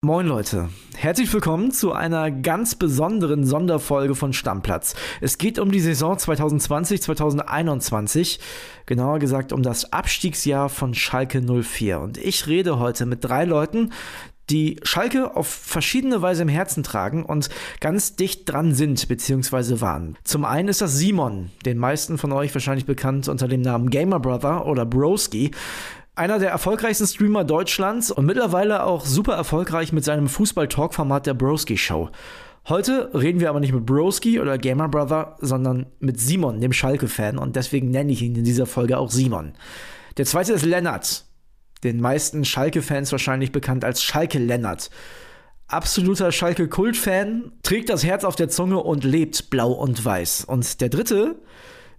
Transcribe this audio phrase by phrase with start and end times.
[0.00, 4.94] Moin Leute, herzlich willkommen zu einer ganz besonderen Sonderfolge von Stammplatz.
[5.20, 8.38] Es geht um die Saison 2020-2021,
[8.86, 11.98] genauer gesagt um das Abstiegsjahr von Schalke 04.
[11.98, 13.90] Und ich rede heute mit drei Leuten,
[14.50, 17.48] die Schalke auf verschiedene Weise im Herzen tragen und
[17.80, 19.80] ganz dicht dran sind bzw.
[19.80, 20.16] waren.
[20.22, 24.20] Zum einen ist das Simon, den meisten von euch wahrscheinlich bekannt unter dem Namen Gamer
[24.20, 25.50] Brother oder Broski
[26.18, 31.78] einer der erfolgreichsten Streamer Deutschlands und mittlerweile auch super erfolgreich mit seinem Fußball-Talk-Format der Broski
[31.78, 32.10] Show.
[32.68, 37.38] Heute reden wir aber nicht mit Broski oder Gamer Brother, sondern mit Simon, dem Schalke-Fan,
[37.38, 39.52] und deswegen nenne ich ihn in dieser Folge auch Simon.
[40.16, 41.24] Der zweite ist Lennart,
[41.84, 44.90] den meisten Schalke-Fans wahrscheinlich bekannt als Schalke Lennart.
[45.68, 50.46] Absoluter Schalke-Kult-Fan, trägt das Herz auf der Zunge und lebt blau und weiß.
[50.46, 51.36] Und der dritte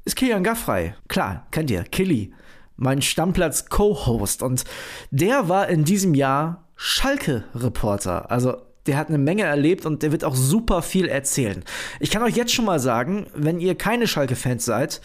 [0.04, 0.94] ist Kilian Gaffrey.
[1.08, 2.34] Klar, kennt ihr, Killy
[2.80, 4.42] mein Stammplatz-Co-Host.
[4.42, 4.64] Und
[5.12, 8.32] der war in diesem Jahr Schalke-Reporter.
[8.32, 8.58] Also
[8.88, 11.64] der hat eine Menge erlebt und der wird auch super viel erzählen.
[12.00, 15.02] Ich kann euch jetzt schon mal sagen, wenn ihr keine Schalke-Fans seid,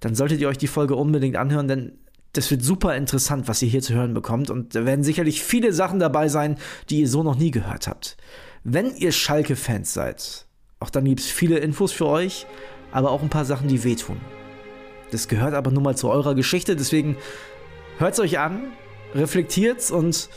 [0.00, 1.98] dann solltet ihr euch die Folge unbedingt anhören, denn
[2.32, 4.50] das wird super interessant, was ihr hier zu hören bekommt.
[4.50, 6.56] Und da werden sicherlich viele Sachen dabei sein,
[6.90, 8.16] die ihr so noch nie gehört habt.
[8.62, 10.46] Wenn ihr Schalke-Fans seid,
[10.78, 12.46] auch dann gibt es viele Infos für euch,
[12.92, 14.18] aber auch ein paar Sachen, die wehtun.
[15.10, 17.16] Das gehört aber nun mal zu eurer Geschichte, deswegen
[17.98, 18.72] hört es euch an,
[19.14, 20.28] reflektiert's und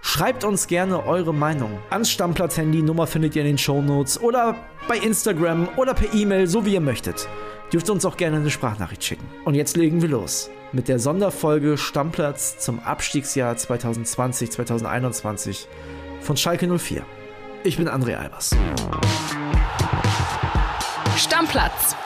[0.00, 1.78] schreibt uns gerne eure Meinung.
[1.90, 4.56] Ans Stammplatz-Handy, Nummer findet ihr in den Shownotes oder
[4.88, 7.28] bei Instagram oder per E-Mail, so wie ihr möchtet.
[7.72, 9.28] Dürft uns auch gerne eine Sprachnachricht schicken.
[9.44, 15.66] Und jetzt legen wir los mit der Sonderfolge Stammplatz zum Abstiegsjahr 2020-2021
[16.20, 17.02] von Schalke 04.
[17.64, 18.50] Ich bin André Albers.
[21.16, 21.96] Stammplatz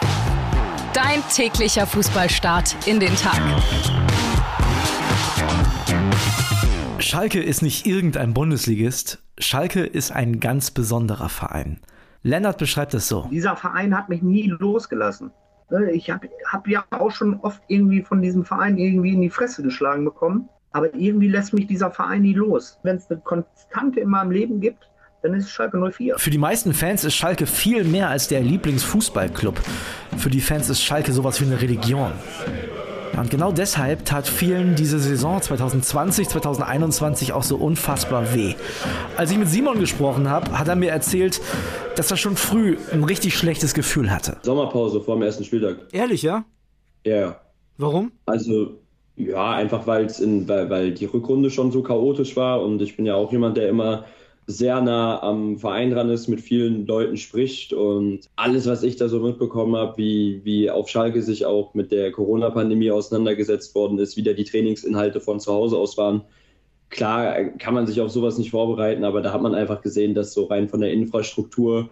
[0.92, 3.40] Dein täglicher Fußballstart in den Tag.
[6.98, 9.22] Schalke ist nicht irgendein Bundesligist.
[9.38, 11.78] Schalke ist ein ganz besonderer Verein.
[12.24, 13.28] Lennart beschreibt es so.
[13.30, 15.30] Dieser Verein hat mich nie losgelassen.
[15.70, 19.30] Ne, ich habe hab ja auch schon oft irgendwie von diesem Verein irgendwie in die
[19.30, 20.48] Fresse geschlagen bekommen.
[20.72, 22.80] Aber irgendwie lässt mich dieser Verein nie los.
[22.82, 24.89] Wenn es eine Konstante in meinem Leben gibt,
[25.22, 26.18] dann ist Schalke 04.
[26.18, 29.60] Für die meisten Fans ist Schalke viel mehr als der Lieblingsfußballclub.
[30.16, 32.12] Für die Fans ist Schalke sowas wie eine Religion.
[33.12, 38.54] Ja, und genau deshalb tat vielen diese Saison 2020, 2021 auch so unfassbar weh.
[39.16, 41.40] Als ich mit Simon gesprochen habe, hat er mir erzählt,
[41.96, 44.38] dass er schon früh ein richtig schlechtes Gefühl hatte.
[44.42, 45.78] Sommerpause vor dem ersten Spieltag.
[45.92, 46.44] Ehrlich, ja?
[47.04, 47.40] Ja.
[47.76, 48.12] Warum?
[48.26, 48.78] Also,
[49.16, 53.16] ja, einfach weil, weil, weil die Rückrunde schon so chaotisch war und ich bin ja
[53.16, 54.04] auch jemand, der immer
[54.50, 59.08] sehr nah am Verein dran ist, mit vielen Leuten spricht und alles, was ich da
[59.08, 64.16] so mitbekommen habe, wie, wie auf Schalke sich auch mit der Corona-Pandemie auseinandergesetzt worden ist,
[64.16, 66.22] wie da die Trainingsinhalte von zu Hause aus waren.
[66.90, 70.34] Klar kann man sich auf sowas nicht vorbereiten, aber da hat man einfach gesehen, dass
[70.34, 71.88] so rein von der Infrastruktur,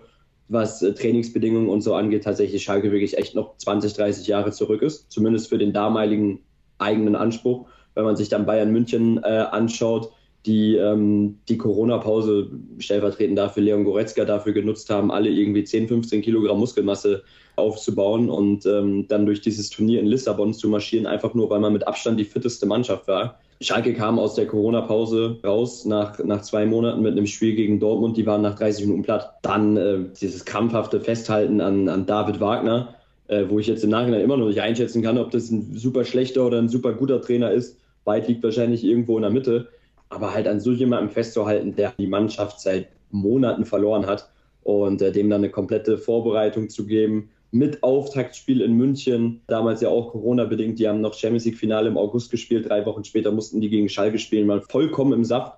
[0.49, 4.83] was äh, Trainingsbedingungen und so angeht, tatsächlich Schalke wirklich echt noch 20, 30 Jahre zurück
[4.83, 6.41] ist, zumindest für den damaligen
[6.79, 7.69] eigenen Anspruch.
[7.95, 10.13] Wenn man sich dann Bayern München äh, anschaut,
[10.49, 16.23] die ähm, die Corona-Pause stellvertretend dafür Leon Goretzka dafür genutzt haben, alle irgendwie 10, 15
[16.23, 17.23] Kilogramm Muskelmasse
[17.57, 21.73] aufzubauen und ähm, dann durch dieses Turnier in Lissabon zu marschieren, einfach nur, weil man
[21.73, 23.39] mit Abstand die fitteste Mannschaft war.
[23.61, 28.17] Schalke kam aus der Corona-Pause raus nach, nach zwei Monaten mit einem Spiel gegen Dortmund,
[28.17, 29.35] die waren nach 30 Minuten platt.
[29.43, 32.95] Dann äh, dieses krampfhafte Festhalten an, an David Wagner,
[33.27, 36.05] äh, wo ich jetzt im Nachhinein immer noch nicht einschätzen kann, ob das ein super
[36.05, 37.77] schlechter oder ein super guter Trainer ist.
[38.05, 39.69] Weit liegt wahrscheinlich irgendwo in der Mitte
[40.09, 44.31] aber halt an so jemandem festzuhalten, der die Mannschaft seit Monaten verloren hat
[44.63, 49.89] und äh, dem dann eine komplette Vorbereitung zu geben mit Auftaktspiel in München, damals ja
[49.89, 53.71] auch Corona-bedingt, die haben noch Champions League-Finale im August gespielt, drei Wochen später mussten die
[53.71, 55.55] gegen Schalke spielen, mal vollkommen im Saft.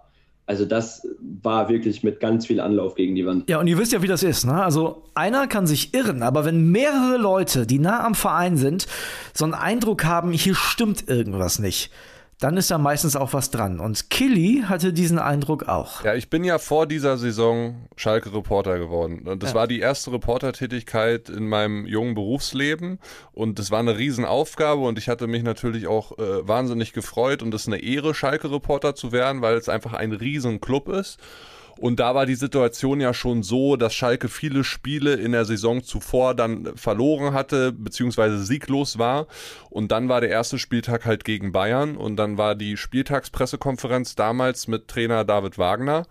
[0.46, 1.06] Also das
[1.42, 3.48] war wirklich mit ganz viel Anlauf gegen die Wand.
[3.48, 4.44] Ja, und ihr wisst ja, wie das ist.
[4.44, 4.62] Ne?
[4.62, 8.86] Also einer kann sich irren, aber wenn mehrere Leute, die nah am Verein sind,
[9.32, 11.90] so einen Eindruck haben, hier stimmt irgendwas nicht,
[12.40, 13.80] dann ist da meistens auch was dran.
[13.80, 16.02] Und Killy hatte diesen Eindruck auch.
[16.04, 19.28] Ja, ich bin ja vor dieser Saison Schalke-Reporter geworden.
[19.28, 19.56] Und das ja.
[19.56, 22.98] war die erste Reportertätigkeit in meinem jungen Berufsleben.
[23.32, 27.42] Und das war eine Riesenaufgabe und ich hatte mich natürlich auch äh, wahnsinnig gefreut.
[27.42, 31.18] Und es ist eine Ehre, Schalke-Reporter zu werden, weil es einfach ein Riesenclub ist.
[31.80, 35.82] Und da war die Situation ja schon so, dass Schalke viele Spiele in der Saison
[35.82, 39.26] zuvor dann verloren hatte, beziehungsweise sieglos war.
[39.70, 44.68] Und dann war der erste Spieltag halt gegen Bayern und dann war die Spieltagspressekonferenz damals
[44.68, 46.06] mit Trainer David Wagner.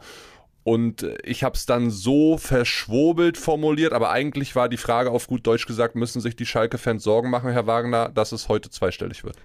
[0.64, 5.46] Und ich habe es dann so verschwobelt formuliert, aber eigentlich war die Frage auf gut
[5.46, 9.38] Deutsch gesagt, müssen sich die Schalke-Fans Sorgen machen, Herr Wagner, dass es heute zweistellig wird.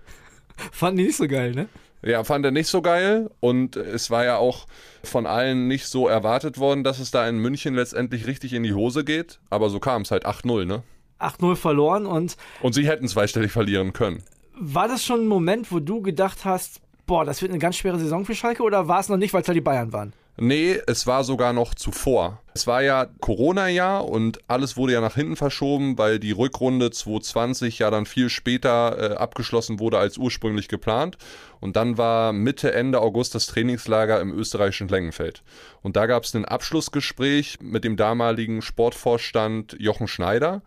[0.72, 1.68] Fanden die nicht so geil, ne?
[2.04, 4.66] Ja, fand er nicht so geil und es war ja auch
[5.02, 8.74] von allen nicht so erwartet worden, dass es da in München letztendlich richtig in die
[8.74, 9.40] Hose geht.
[9.48, 10.82] Aber so kam es halt 8-0, ne?
[11.18, 12.36] 8-0 verloren und.
[12.60, 14.22] Und sie hätten zweistellig verlieren können.
[14.56, 17.98] War das schon ein Moment, wo du gedacht hast, boah, das wird eine ganz schwere
[17.98, 20.12] Saison für Schalke oder war es noch nicht, weil es da die Bayern waren?
[20.36, 22.40] Nee, es war sogar noch zuvor.
[22.54, 27.78] Es war ja Corona-Jahr und alles wurde ja nach hinten verschoben, weil die Rückrunde 2020
[27.78, 31.19] ja dann viel später äh, abgeschlossen wurde als ursprünglich geplant.
[31.60, 35.42] Und dann war Mitte, Ende August das Trainingslager im österreichischen Längenfeld.
[35.82, 40.62] Und da gab es ein Abschlussgespräch mit dem damaligen Sportvorstand Jochen Schneider.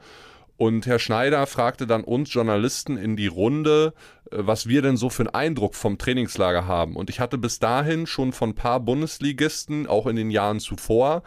[0.57, 3.93] Und Herr Schneider fragte dann uns Journalisten in die Runde,
[4.31, 6.95] äh, was wir denn so für einen Eindruck vom Trainingslager haben.
[6.95, 11.21] Und ich hatte bis dahin schon von ein paar Bundesligisten, auch in den Jahren zuvor,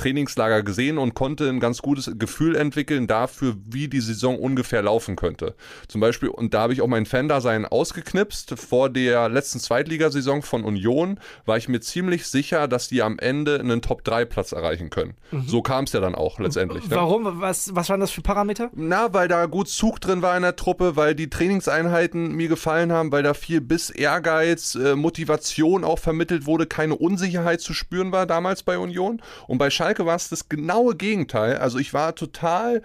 [0.00, 5.14] Trainingslager gesehen und konnte ein ganz gutes Gefühl entwickeln dafür, wie die Saison ungefähr laufen
[5.14, 5.54] könnte.
[5.88, 10.64] Zum Beispiel, und da habe ich auch mein Fan-Dasein ausgeknipst, vor der letzten Zweitligasaison von
[10.64, 15.16] Union war ich mir ziemlich sicher, dass die am Ende einen Top-3-Platz erreichen können.
[15.32, 15.44] Mhm.
[15.46, 16.88] So kam es ja dann auch letztendlich.
[16.88, 16.96] Ne?
[16.96, 17.40] Warum?
[17.40, 18.70] Was, was waren das für Parameter?
[18.74, 22.90] Na, weil da gut Zug drin war in der Truppe, weil die Trainingseinheiten mir gefallen
[22.90, 28.12] haben, weil da viel Biss, Ehrgeiz, äh, Motivation auch vermittelt wurde, keine Unsicherheit zu spüren
[28.12, 29.20] war damals bei Union.
[29.46, 31.58] Und bei Schalke war es das genaue Gegenteil.
[31.58, 32.82] Also ich war total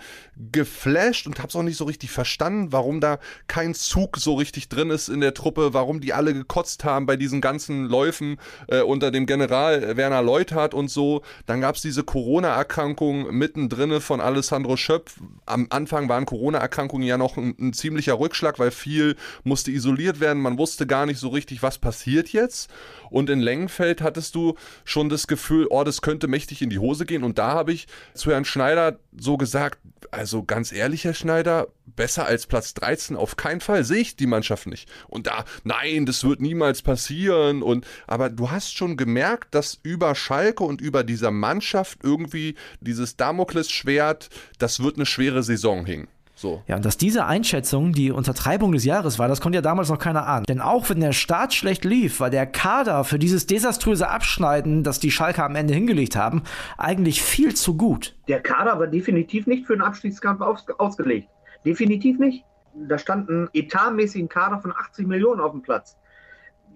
[0.51, 4.69] geflasht und habe es auch nicht so richtig verstanden, warum da kein Zug so richtig
[4.69, 8.37] drin ist in der Truppe, warum die alle gekotzt haben bei diesen ganzen Läufen
[8.67, 11.21] äh, unter dem General Werner Leuthardt und so.
[11.45, 15.17] Dann gab es diese Corona-Erkrankung mittendrin von Alessandro Schöpf.
[15.45, 20.41] Am Anfang waren Corona-Erkrankungen ja noch ein, ein ziemlicher Rückschlag, weil viel musste isoliert werden.
[20.41, 22.69] Man wusste gar nicht so richtig, was passiert jetzt.
[23.09, 27.05] Und in Längenfeld hattest du schon das Gefühl, oh, das könnte mächtig in die Hose
[27.05, 27.23] gehen.
[27.23, 29.79] Und da habe ich zu Herrn Schneider so gesagt,
[30.11, 34.27] also ganz ehrlich, Herr Schneider, besser als Platz 13 auf keinen Fall sehe ich die
[34.27, 34.89] Mannschaft nicht.
[35.07, 37.61] Und da, nein, das wird niemals passieren.
[37.61, 43.17] Und aber du hast schon gemerkt, dass über Schalke und über dieser Mannschaft irgendwie dieses
[43.17, 44.29] Damoklesschwert,
[44.59, 46.07] das wird eine schwere Saison hing.
[46.35, 46.61] So.
[46.67, 49.97] Ja, und dass diese Einschätzung die Untertreibung des Jahres war, das konnte ja damals noch
[49.97, 50.45] keiner ahnen.
[50.45, 54.99] Denn auch wenn der Start schlecht lief, war der Kader für dieses desaströse Abschneiden, das
[54.99, 56.43] die Schalker am Ende hingelegt haben,
[56.77, 58.15] eigentlich viel zu gut.
[58.27, 61.29] Der Kader war definitiv nicht für einen Abstiegskampf aus ausgelegt.
[61.65, 62.43] Definitiv nicht.
[62.73, 65.95] Da stand ein etatmäßigen Kader von 80 Millionen auf dem Platz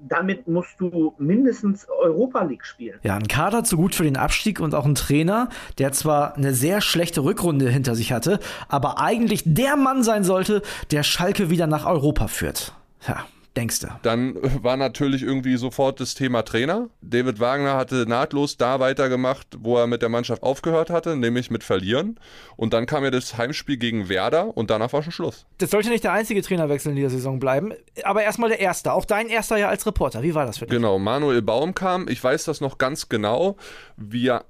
[0.08, 3.00] damit musst du mindestens Europa League spielen.
[3.04, 6.54] Ja, ein Kader zu gut für den Abstieg und auch ein Trainer, der zwar eine
[6.54, 10.62] sehr schlechte Rückrunde hinter sich hatte, aber eigentlich der Mann sein sollte,
[10.92, 12.74] der Schalke wieder nach Europa führt.
[13.08, 13.26] Ja,
[13.60, 13.88] denkst du?
[14.02, 16.90] Dann war natürlich irgendwie sofort das Thema Trainer.
[17.02, 21.64] David Wagner hatte nahtlos da weitergemacht, wo er mit der Mannschaft aufgehört hatte, nämlich mit
[21.64, 22.20] Verlieren.
[22.56, 25.46] Und dann kam ja das Heimspiel gegen Werder und danach war schon Schluss.
[25.58, 27.74] Das sollte nicht der einzige Trainerwechsel in dieser Saison bleiben,
[28.04, 28.94] aber erstmal der erste.
[28.94, 30.24] Auch dein erster ja als Reporter.
[30.24, 30.76] Wie war das für dich?
[30.76, 32.08] Genau, Manuel Baum kam.
[32.08, 33.58] Ich weiß das noch ganz genau.
[33.98, 34.46] Wir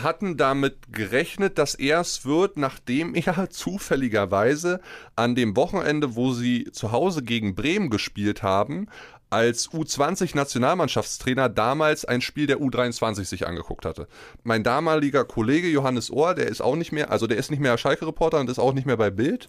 [0.00, 4.80] hatten damit gerechnet, dass er es wird, nachdem er zufälligerweise
[5.16, 8.88] an dem Wochenende, wo sie zu Hause gegen Bremen gespielt haben,
[9.30, 14.06] als U20-Nationalmannschaftstrainer damals ein Spiel der U23 sich angeguckt hatte.
[14.44, 17.76] Mein damaliger Kollege Johannes Ohr, der ist auch nicht mehr, also der ist nicht mehr
[17.76, 19.48] Schalke-Reporter und ist auch nicht mehr bei Bild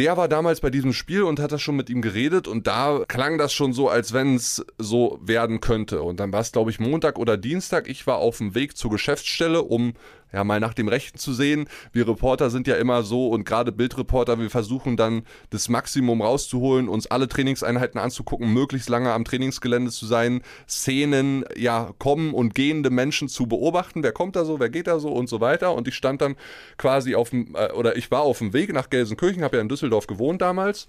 [0.00, 3.04] der war damals bei diesem Spiel und hat das schon mit ihm geredet und da
[3.06, 6.00] klang das schon so, als wenn es so werden könnte.
[6.00, 7.86] Und dann war es, glaube ich, Montag oder Dienstag.
[7.86, 9.92] Ich war auf dem Weg zur Geschäftsstelle, um
[10.32, 11.68] ja mal nach dem Rechten zu sehen.
[11.92, 16.88] Wir Reporter sind ja immer so und gerade Bildreporter, wir versuchen dann das Maximum rauszuholen,
[16.88, 22.90] uns alle Trainingseinheiten anzugucken, möglichst lange am Trainingsgelände zu sein, Szenen, ja, kommen und gehende
[22.90, 24.02] Menschen zu beobachten.
[24.02, 25.74] Wer kommt da so, wer geht da so und so weiter.
[25.74, 26.36] Und ich stand dann
[26.76, 29.68] quasi auf dem, äh, oder ich war auf dem Weg nach Gelsenkirchen, habe ja in
[29.68, 30.86] Düsseldorf gewohnt damals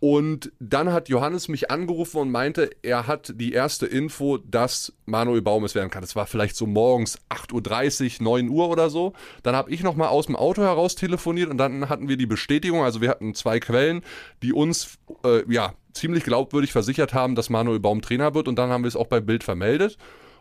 [0.00, 5.42] und dann hat Johannes mich angerufen und meinte, er hat die erste Info, dass Manuel
[5.42, 6.02] Baum es werden kann.
[6.02, 9.12] Das war vielleicht so morgens 8.30 Uhr, 9 Uhr oder so.
[9.42, 12.84] Dann habe ich nochmal aus dem Auto heraus telefoniert und dann hatten wir die Bestätigung.
[12.84, 14.02] Also wir hatten zwei Quellen,
[14.42, 18.46] die uns äh, ja ziemlich glaubwürdig versichert haben, dass Manuel Baum Trainer wird.
[18.46, 19.98] Und dann haben wir es auch bei Bild vermeldet.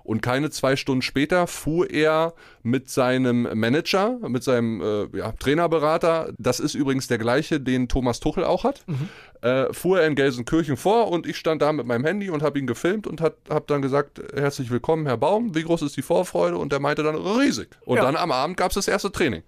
[0.08, 2.34] Und keine zwei Stunden später fuhr er
[2.64, 8.22] mit seinem Manager, mit seinem äh, ja, Trainerberater, das ist übrigens der gleiche, den Thomas
[8.22, 9.10] Tuchel auch hat, mhm.
[9.42, 12.60] Äh, fuhr er in Gelsenkirchen vor und ich stand da mit meinem Handy und habe
[12.60, 16.58] ihn gefilmt und habe dann gesagt, herzlich willkommen, Herr Baum, wie groß ist die Vorfreude?
[16.58, 17.70] Und er meinte dann, riesig.
[17.86, 18.04] Und ja.
[18.04, 19.44] dann am Abend gab es das erste Training.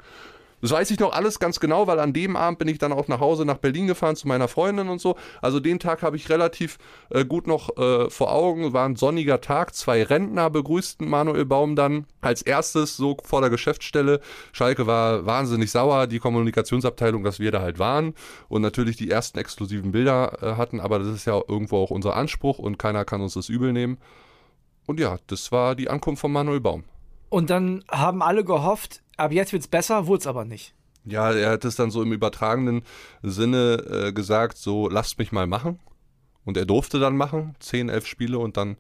[0.61, 3.07] Das weiß ich noch alles ganz genau, weil an dem Abend bin ich dann auch
[3.07, 5.15] nach Hause nach Berlin gefahren zu meiner Freundin und so.
[5.41, 6.77] Also den Tag habe ich relativ
[7.09, 8.73] äh, gut noch äh, vor Augen.
[8.73, 9.73] War ein sonniger Tag.
[9.73, 14.19] Zwei Rentner begrüßten Manuel Baum dann als erstes so vor der Geschäftsstelle.
[14.51, 18.13] Schalke war wahnsinnig sauer, die Kommunikationsabteilung, dass wir da halt waren
[18.49, 20.79] und natürlich die ersten exklusiven Bilder äh, hatten.
[20.79, 23.97] Aber das ist ja irgendwo auch unser Anspruch und keiner kann uns das übel nehmen.
[24.85, 26.83] Und ja, das war die Ankunft von Manuel Baum.
[27.29, 30.73] Und dann haben alle gehofft, ab jetzt wird es besser, wurde es aber nicht.
[31.05, 32.83] Ja, er hat es dann so im übertragenen
[33.23, 35.79] Sinne äh, gesagt, so lasst mich mal machen.
[36.45, 38.77] Und er durfte dann machen, 10, 11 Spiele und dann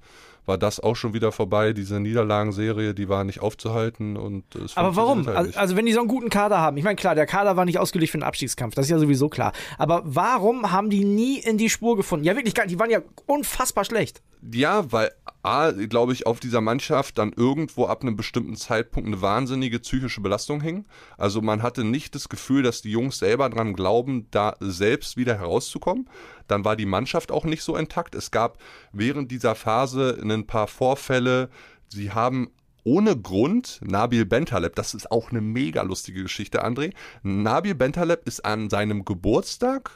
[0.49, 1.73] war das auch schon wieder vorbei.
[1.73, 4.17] Diese Niederlagenserie, die war nicht aufzuhalten.
[4.17, 4.43] Und
[4.75, 5.27] Aber warum?
[5.27, 7.55] Halt also, also, wenn die so einen guten Kader haben, ich meine, klar, der Kader
[7.55, 9.53] war nicht ausgelegt für den Abstiegskampf, das ist ja sowieso klar.
[9.77, 12.25] Aber warum haben die nie in die Spur gefunden?
[12.25, 14.23] Ja, wirklich, die waren ja unfassbar schlecht.
[14.51, 15.11] Ja, weil
[15.49, 20.21] A, glaube ich, auf dieser Mannschaft dann irgendwo ab einem bestimmten Zeitpunkt eine wahnsinnige psychische
[20.21, 20.85] Belastung hing.
[21.17, 25.39] Also man hatte nicht das Gefühl, dass die Jungs selber dran glauben, da selbst wieder
[25.39, 26.07] herauszukommen.
[26.47, 28.13] Dann war die Mannschaft auch nicht so intakt.
[28.13, 28.59] Es gab
[28.93, 31.49] während dieser Phase ein paar Vorfälle.
[31.87, 32.51] Sie haben
[32.83, 36.93] ohne Grund Nabil Bentaleb, das ist auch eine mega lustige Geschichte, André.
[37.23, 39.91] Nabil Bentaleb ist an seinem Geburtstag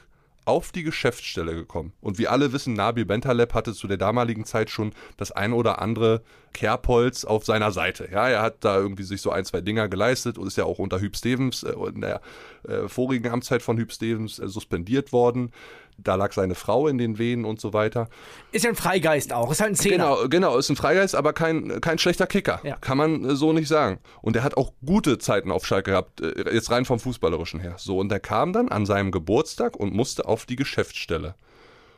[0.46, 1.94] auf die Geschäftsstelle gekommen.
[2.02, 5.82] Und wie alle wissen, Nabil Bentaleb hatte zu der damaligen Zeit schon das ein oder
[5.82, 6.22] andere
[6.54, 8.10] Kerbholz auf seiner Seite.
[8.12, 10.80] Ja, er hat da irgendwie sich so ein, zwei Dinger geleistet und ist ja auch
[10.80, 12.22] unter Hüb Stevens äh, in der
[12.68, 15.52] äh, vorigen Amtszeit von Hüb Stevens äh, suspendiert worden.
[15.98, 18.10] Da lag seine Frau in den Venen und so weiter.
[18.52, 20.16] Ist ja ein Freigeist auch, ist halt ein Zehner.
[20.16, 22.60] Genau, genau, ist ein Freigeist, aber kein, kein schlechter Kicker.
[22.64, 22.78] Ja.
[22.78, 24.00] Kann man äh, so nicht sagen.
[24.22, 27.76] Und er hat auch gute Zeiten auf Schalke gehabt, äh, jetzt rein vom Fußballerischen her.
[27.78, 31.36] So, und er kam dann an seinem Geburtstag und musste auf die Geschäftsstelle.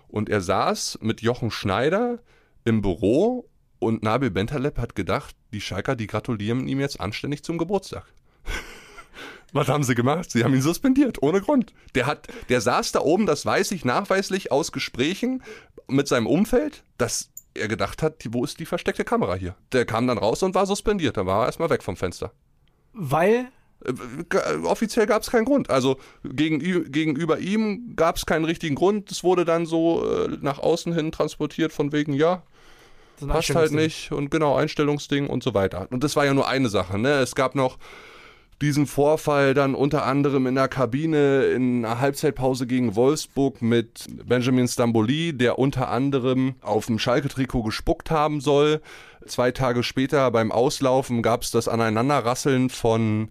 [0.07, 2.19] Und er saß mit Jochen Schneider
[2.63, 3.49] im Büro
[3.79, 8.05] und Nabil Bentaleb hat gedacht, die Schalker, die gratulieren ihm jetzt anständig zum Geburtstag.
[9.55, 10.29] Was haben sie gemacht?
[10.31, 11.73] Sie haben ihn suspendiert, ohne Grund.
[11.95, 15.43] Der hat, der saß da oben, das weiß ich nachweislich aus Gesprächen
[15.87, 19.55] mit seinem Umfeld, dass er gedacht hat, wo ist die versteckte Kamera hier?
[19.71, 21.15] Der kam dann raus und war suspendiert.
[21.15, 22.33] Dann war er erstmal weg vom Fenster.
[22.91, 23.47] Weil?
[23.85, 25.69] Äh, offiziell gab es keinen Grund.
[25.69, 26.59] Also gegen,
[26.91, 29.09] gegenüber ihm gab es keinen richtigen Grund.
[29.09, 32.43] Es wurde dann so äh, nach außen hin transportiert, von wegen, ja,
[33.25, 35.87] passt halt nicht und genau, Einstellungsding und so weiter.
[35.91, 36.99] Und das war ja nur eine Sache.
[36.99, 37.19] Ne?
[37.19, 37.77] Es gab noch
[38.61, 44.67] diesen Vorfall dann unter anderem in der Kabine in einer Halbzeitpause gegen Wolfsburg mit Benjamin
[44.67, 48.81] Stamboli, der unter anderem auf dem Schalke-Trikot gespuckt haben soll.
[49.25, 53.29] Zwei Tage später beim Auslaufen gab es das Aneinanderrasseln von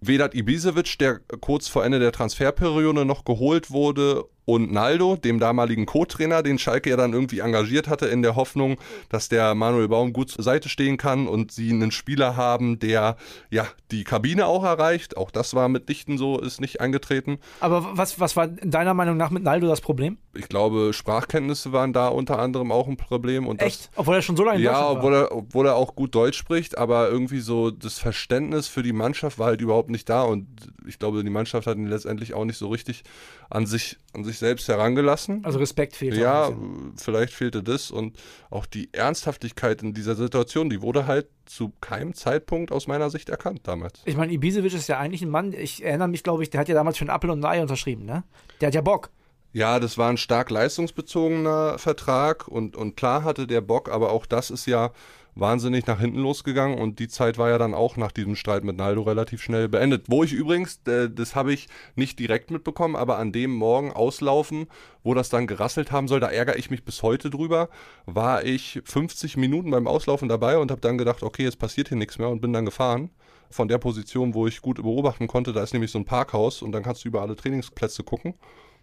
[0.00, 5.86] Vedat Ibisevic, der kurz vor Ende der Transferperiode noch geholt wurde und Naldo, dem damaligen
[5.86, 10.12] Co-Trainer, den Schalke ja dann irgendwie engagiert hatte, in der Hoffnung, dass der Manuel Baum
[10.12, 13.16] gut zur Seite stehen kann und sie einen Spieler haben, der
[13.50, 15.16] ja die Kabine auch erreicht.
[15.16, 17.38] Auch das war mitnichten so, ist nicht eingetreten.
[17.60, 20.18] Aber was, was war deiner Meinung nach mit Naldo das Problem?
[20.34, 23.46] Ich glaube, Sprachkenntnisse waren da unter anderem auch ein Problem.
[23.46, 23.86] Und Echt?
[23.86, 26.36] Das, obwohl er schon so lange in Ja, obwohl er, obwohl er auch gut Deutsch
[26.36, 30.46] spricht, aber irgendwie so das Verständnis für die Mannschaft war halt überhaupt nicht da und
[30.86, 33.04] ich glaube, die Mannschaft hat ihn letztendlich auch nicht so richtig
[33.54, 35.44] an sich, an sich selbst herangelassen.
[35.44, 36.20] Also Respekt fehlte.
[36.20, 36.52] Ja,
[36.96, 38.18] vielleicht fehlte das und
[38.50, 43.28] auch die Ernsthaftigkeit in dieser Situation, die wurde halt zu keinem Zeitpunkt aus meiner Sicht
[43.28, 44.02] erkannt damals.
[44.06, 46.68] Ich meine, Ibisevic ist ja eigentlich ein Mann, ich erinnere mich, glaube ich, der hat
[46.68, 48.24] ja damals für einen Apple und ein Ei unterschrieben, ne?
[48.60, 49.10] Der hat ja Bock.
[49.52, 54.26] Ja, das war ein stark leistungsbezogener Vertrag und, und klar hatte der Bock, aber auch
[54.26, 54.90] das ist ja
[55.34, 58.76] wahnsinnig nach hinten losgegangen und die Zeit war ja dann auch nach diesem Streit mit
[58.76, 60.04] Naldo relativ schnell beendet.
[60.08, 64.66] Wo ich übrigens, äh, das habe ich nicht direkt mitbekommen, aber an dem Morgen auslaufen,
[65.02, 67.68] wo das dann gerasselt haben soll, da ärgere ich mich bis heute drüber,
[68.06, 71.98] war ich 50 Minuten beim Auslaufen dabei und habe dann gedacht, okay, jetzt passiert hier
[71.98, 73.10] nichts mehr und bin dann gefahren.
[73.50, 76.72] Von der Position, wo ich gut beobachten konnte, da ist nämlich so ein Parkhaus und
[76.72, 78.34] dann kannst du über alle Trainingsplätze gucken.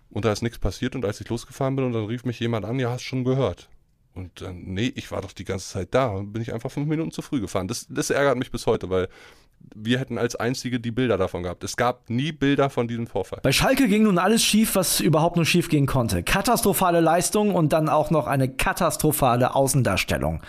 [0.10, 2.66] Und da ist nichts passiert und als ich losgefahren bin und dann rief mich jemand
[2.66, 3.70] an, ja, hast schon gehört.
[4.14, 6.88] Und dann, nee, ich war doch die ganze Zeit da und bin ich einfach fünf
[6.88, 7.68] Minuten zu früh gefahren.
[7.68, 9.08] Das, das ärgert mich bis heute, weil
[9.76, 11.64] wir hätten als einzige die Bilder davon gehabt.
[11.64, 13.40] Es gab nie Bilder von diesem Vorfall.
[13.44, 16.24] Bei Schalke ging nun alles schief, was überhaupt nur schief gehen konnte.
[16.24, 20.42] Katastrophale Leistung und dann auch noch eine katastrophale Außendarstellung.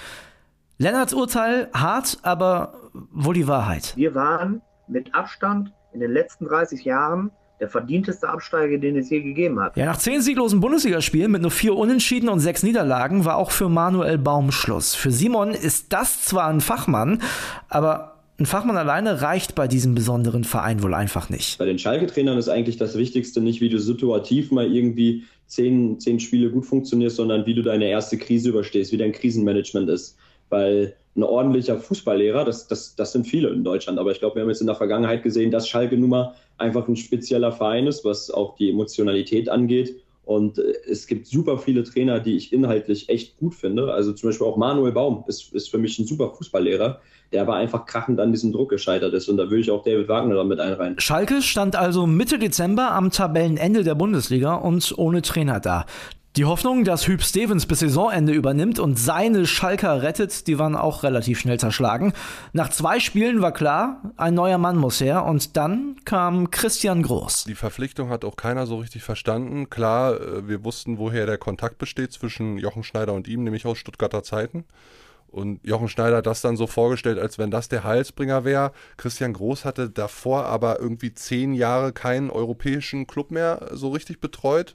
[0.78, 2.74] Lennarts Urteil hart, aber
[3.12, 3.94] wohl die Wahrheit.
[3.96, 7.30] Wir waren mit Abstand in den letzten 30 Jahren
[7.62, 9.76] der verdienteste Absteiger, den es je gegeben hat.
[9.76, 13.68] Ja, nach zehn sieglosen Bundesligaspielen mit nur vier Unentschieden und sechs Niederlagen war auch für
[13.68, 14.96] Manuel Baum Schluss.
[14.96, 17.22] Für Simon ist das zwar ein Fachmann,
[17.68, 21.58] aber ein Fachmann alleine reicht bei diesem besonderen Verein wohl einfach nicht.
[21.58, 26.18] Bei den Schalke-Trainern ist eigentlich das Wichtigste nicht, wie du situativ mal irgendwie zehn, zehn
[26.18, 30.16] Spiele gut funktionierst, sondern wie du deine erste Krise überstehst, wie dein Krisenmanagement ist.
[30.48, 32.44] Weil ein ordentlicher Fußballlehrer.
[32.44, 33.98] Das, das, das sind viele in Deutschland.
[33.98, 36.88] Aber ich glaube, wir haben jetzt in der Vergangenheit gesehen, dass Schalke nun mal einfach
[36.88, 40.02] ein spezieller Verein ist, was auch die Emotionalität angeht.
[40.24, 43.92] Und äh, es gibt super viele Trainer, die ich inhaltlich echt gut finde.
[43.92, 47.00] Also zum Beispiel auch Manuel Baum ist, ist für mich ein super Fußballlehrer,
[47.32, 49.28] der aber einfach krachend an diesem Druck gescheitert ist.
[49.28, 50.98] Und da würde ich auch David Wagner damit einreihen.
[50.98, 55.86] Schalke stand also Mitte Dezember am Tabellenende der Bundesliga und ohne Trainer da.
[56.36, 61.02] Die Hoffnung, dass Hüb Stevens bis Saisonende übernimmt und seine Schalker rettet, die waren auch
[61.02, 62.14] relativ schnell zerschlagen.
[62.54, 67.44] Nach zwei Spielen war klar, ein neuer Mann muss her und dann kam Christian Groß.
[67.44, 69.68] Die Verpflichtung hat auch keiner so richtig verstanden.
[69.68, 73.76] Klar, äh, wir wussten, woher der Kontakt besteht zwischen Jochen Schneider und ihm, nämlich aus
[73.76, 74.64] Stuttgarter Zeiten.
[75.28, 78.72] Und Jochen Schneider hat das dann so vorgestellt, als wenn das der Heilsbringer wäre.
[78.96, 84.74] Christian Groß hatte davor aber irgendwie zehn Jahre keinen europäischen Club mehr so richtig betreut.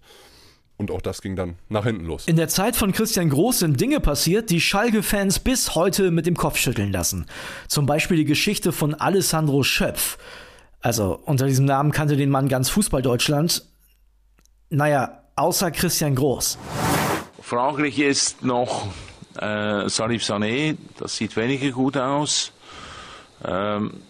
[0.78, 2.28] Und auch das ging dann nach hinten los.
[2.28, 6.38] In der Zeit von Christian Groß sind Dinge passiert, die Schalke-Fans bis heute mit dem
[6.38, 7.26] Kopf schütteln lassen.
[7.68, 10.18] Zum Beispiel die Geschichte von Alessandro Schöpf.
[10.80, 13.66] Also unter diesem Namen kannte den Mann ganz Fußball-Deutschland.
[14.70, 16.60] Naja, außer Christian Groß.
[17.42, 18.88] Fraglich ist noch
[19.40, 22.52] äh, Salif Sané, das sieht weniger gut aus.
[23.44, 24.02] Ähm,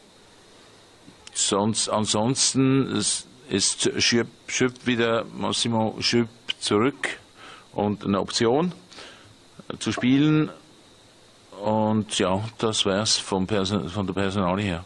[1.33, 6.27] sonst, ansonsten ist, ist Schöp, Schöp wieder Massimo Schöp
[6.59, 7.19] zurück
[7.73, 8.73] und eine Option
[9.79, 10.49] zu spielen.
[11.63, 14.85] Und ja, das wär's vom von der Personalie her.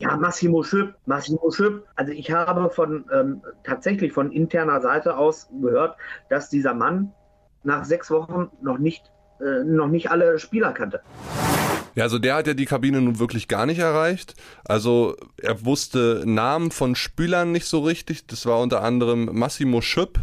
[0.00, 1.86] Ja, Massimo Schöp, Massimo Schöp.
[1.94, 5.96] Also ich habe von ähm, tatsächlich von interner Seite aus gehört,
[6.28, 7.12] dass dieser Mann
[7.62, 11.00] nach sechs Wochen noch nicht, äh, noch nicht alle Spieler kannte.
[11.94, 14.34] Ja, also der hat ja die Kabine nun wirklich gar nicht erreicht.
[14.64, 18.26] Also er wusste Namen von Spielern nicht so richtig.
[18.26, 20.18] Das war unter anderem Massimo Schüpp.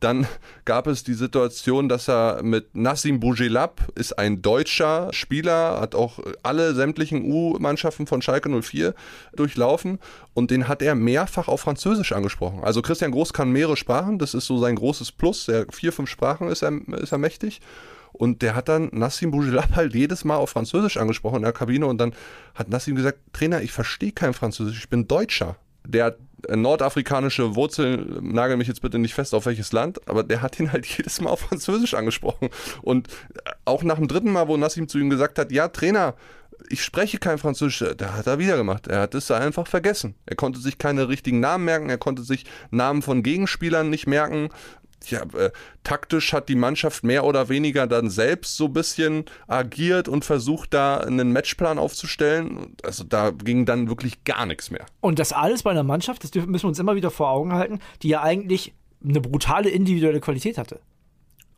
[0.00, 0.26] Dann
[0.66, 6.18] gab es die Situation, dass er mit Nassim Bougelab ist ein deutscher Spieler, hat auch
[6.42, 8.94] alle sämtlichen U-Mannschaften von Schalke 04
[9.34, 9.98] durchlaufen
[10.34, 12.62] und den hat er mehrfach auf Französisch angesprochen.
[12.62, 15.48] Also Christian Groß kann mehrere Sprachen, das ist so sein großes Plus.
[15.48, 17.62] Er, vier, fünf Sprachen ist er, ist er mächtig.
[18.14, 21.86] Und der hat dann Nassim Bougelab halt jedes Mal auf Französisch angesprochen in der Kabine
[21.86, 22.14] und dann
[22.54, 25.56] hat Nassim gesagt, Trainer, ich verstehe kein Französisch, ich bin Deutscher.
[25.86, 26.18] Der hat
[26.48, 30.72] nordafrikanische Wurzeln, nagel mich jetzt bitte nicht fest auf welches Land, aber der hat ihn
[30.72, 32.50] halt jedes Mal auf Französisch angesprochen.
[32.82, 33.08] Und
[33.64, 36.14] auch nach dem dritten Mal, wo Nassim zu ihm gesagt hat, ja, Trainer,
[36.68, 38.86] ich spreche kein Französisch, da hat er wieder gemacht.
[38.86, 40.14] Er hat es einfach vergessen.
[40.24, 44.50] Er konnte sich keine richtigen Namen merken, er konnte sich Namen von Gegenspielern nicht merken
[45.10, 45.50] ja, äh,
[45.82, 50.74] taktisch hat die Mannschaft mehr oder weniger dann selbst so ein bisschen agiert und versucht,
[50.74, 52.76] da einen Matchplan aufzustellen.
[52.82, 54.86] Also da ging dann wirklich gar nichts mehr.
[55.00, 57.80] Und das alles bei einer Mannschaft, das müssen wir uns immer wieder vor Augen halten,
[58.02, 58.72] die ja eigentlich
[59.06, 60.80] eine brutale individuelle Qualität hatte.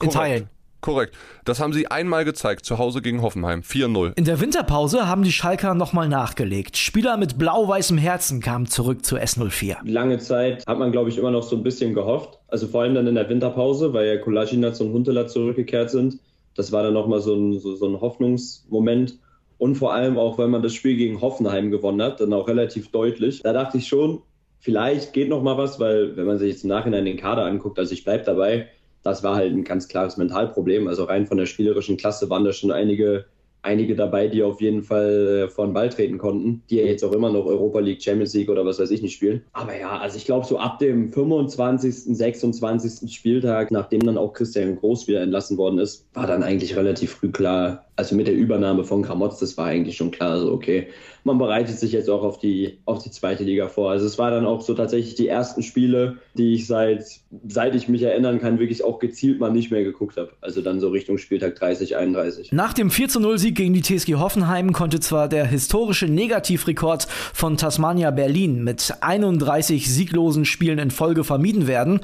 [0.03, 0.15] In Korrekt.
[0.15, 0.51] Teilen.
[0.81, 1.15] Korrekt.
[1.45, 3.61] Das haben sie einmal gezeigt, zu Hause gegen Hoffenheim.
[3.61, 4.13] 4-0.
[4.17, 6.77] In der Winterpause haben die Schalker nochmal nachgelegt.
[6.77, 9.79] Spieler mit blau-weißem Herzen kamen zurück zur S04.
[9.85, 12.39] Lange Zeit hat man, glaube ich, immer noch so ein bisschen gehofft.
[12.49, 16.19] Also vor allem dann in der Winterpause, weil ja Kolasinac und Huntela zurückgekehrt sind.
[16.55, 19.19] Das war dann nochmal so ein, so, so ein Hoffnungsmoment.
[19.59, 22.91] Und vor allem auch, weil man das Spiel gegen Hoffenheim gewonnen hat, dann auch relativ
[22.91, 23.43] deutlich.
[23.43, 24.23] Da dachte ich schon,
[24.59, 27.79] vielleicht geht noch mal was, weil wenn man sich jetzt im Nachhinein den Kader anguckt,
[27.79, 28.69] also ich bleibe dabei,
[29.07, 30.89] das war halt ein ganz klares Mentalproblem.
[30.89, 33.27] Also rein von der spielerischen Klasse waren da schon einige,
[33.63, 37.05] einige dabei, die auf jeden Fall äh, vor den Ball treten konnten, die ja jetzt
[37.05, 39.43] auch immer noch Europa League, Champions League oder was weiß ich nicht spielen.
[39.53, 43.15] Aber ja, also ich glaube, so ab dem 25., 26.
[43.15, 47.31] Spieltag, nachdem dann auch Christian Groß wieder entlassen worden ist, war dann eigentlich relativ früh
[47.31, 50.89] klar, also mit der Übernahme von Gramotz, das war eigentlich schon klar, so okay,
[51.27, 53.91] man bereitet sich jetzt auch auf die, auf die zweite Liga vor.
[53.91, 57.05] Also es war dann auch so tatsächlich die ersten Spiele, die ich seit,
[57.49, 60.31] seit ich mich erinnern kann, wirklich auch gezielt mal nicht mehr geguckt habe.
[60.41, 62.53] Also dann so Richtung Spieltag 30, 31.
[62.53, 68.63] Nach dem 4-0-Sieg gegen die TSG Hoffenheim konnte zwar der historische Negativrekord von Tasmania Berlin
[68.63, 71.99] mit 31 sieglosen Spielen in Folge vermieden werden.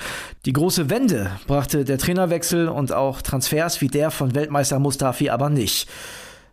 [0.47, 5.49] Die große Wende brachte der Trainerwechsel und auch Transfers wie der von Weltmeister Mustafi aber
[5.49, 5.87] nicht.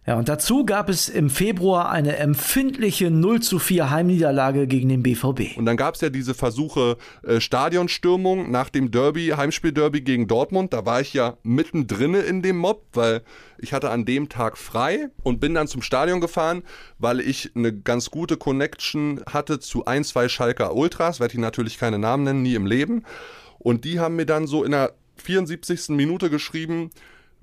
[0.10, 5.04] Ja, und dazu gab es im Februar eine empfindliche 0 zu 4 Heimniederlage gegen den
[5.04, 5.56] BVB.
[5.56, 10.74] Und dann gab es ja diese Versuche äh, Stadionstürmung nach dem Derby, Heimspiel-Derby gegen Dortmund.
[10.74, 13.22] Da war ich ja mittendrin in dem Mob, weil
[13.60, 16.64] ich hatte an dem Tag frei und bin dann zum Stadion gefahren,
[16.98, 21.78] weil ich eine ganz gute Connection hatte zu ein, zwei Schalker Ultras, werde ich natürlich
[21.78, 23.04] keine Namen nennen, nie im Leben.
[23.60, 25.90] Und die haben mir dann so in der 74.
[25.90, 26.90] Minute geschrieben,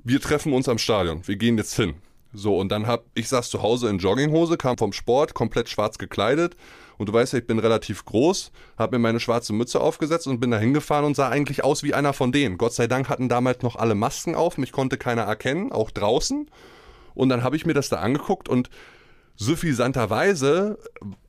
[0.02, 1.94] wir treffen uns am Stadion, wir gehen jetzt hin.
[2.36, 5.96] So, und dann hab, ich saß zu Hause in Jogginghose, kam vom Sport, komplett schwarz
[5.96, 6.54] gekleidet.
[6.98, 10.38] Und du weißt ja, ich bin relativ groß, hab mir meine schwarze Mütze aufgesetzt und
[10.38, 12.58] bin da hingefahren und sah eigentlich aus wie einer von denen.
[12.58, 16.50] Gott sei Dank hatten damals noch alle Masken auf, mich konnte keiner erkennen, auch draußen.
[17.14, 18.68] Und dann habe ich mir das da angeguckt und
[19.36, 20.78] suffisanterweise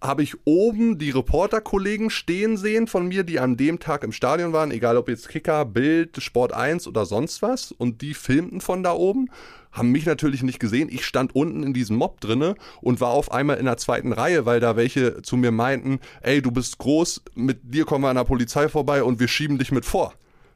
[0.02, 4.54] habe ich oben die Reporterkollegen stehen sehen von mir, die an dem Tag im Stadion
[4.54, 7.72] waren, egal ob jetzt Kicker, Bild, Sport 1 oder sonst was.
[7.72, 9.30] Und die filmten von da oben,
[9.78, 10.90] haben mich natürlich nicht gesehen.
[10.92, 14.46] Ich stand unten in diesem Mob drinne und war auf einmal in der zweiten Reihe,
[14.46, 18.16] weil da welche zu mir meinten, ey, du bist groß, mit dir kommen wir an
[18.16, 20.14] der Polizei vorbei und wir schieben dich mit vor.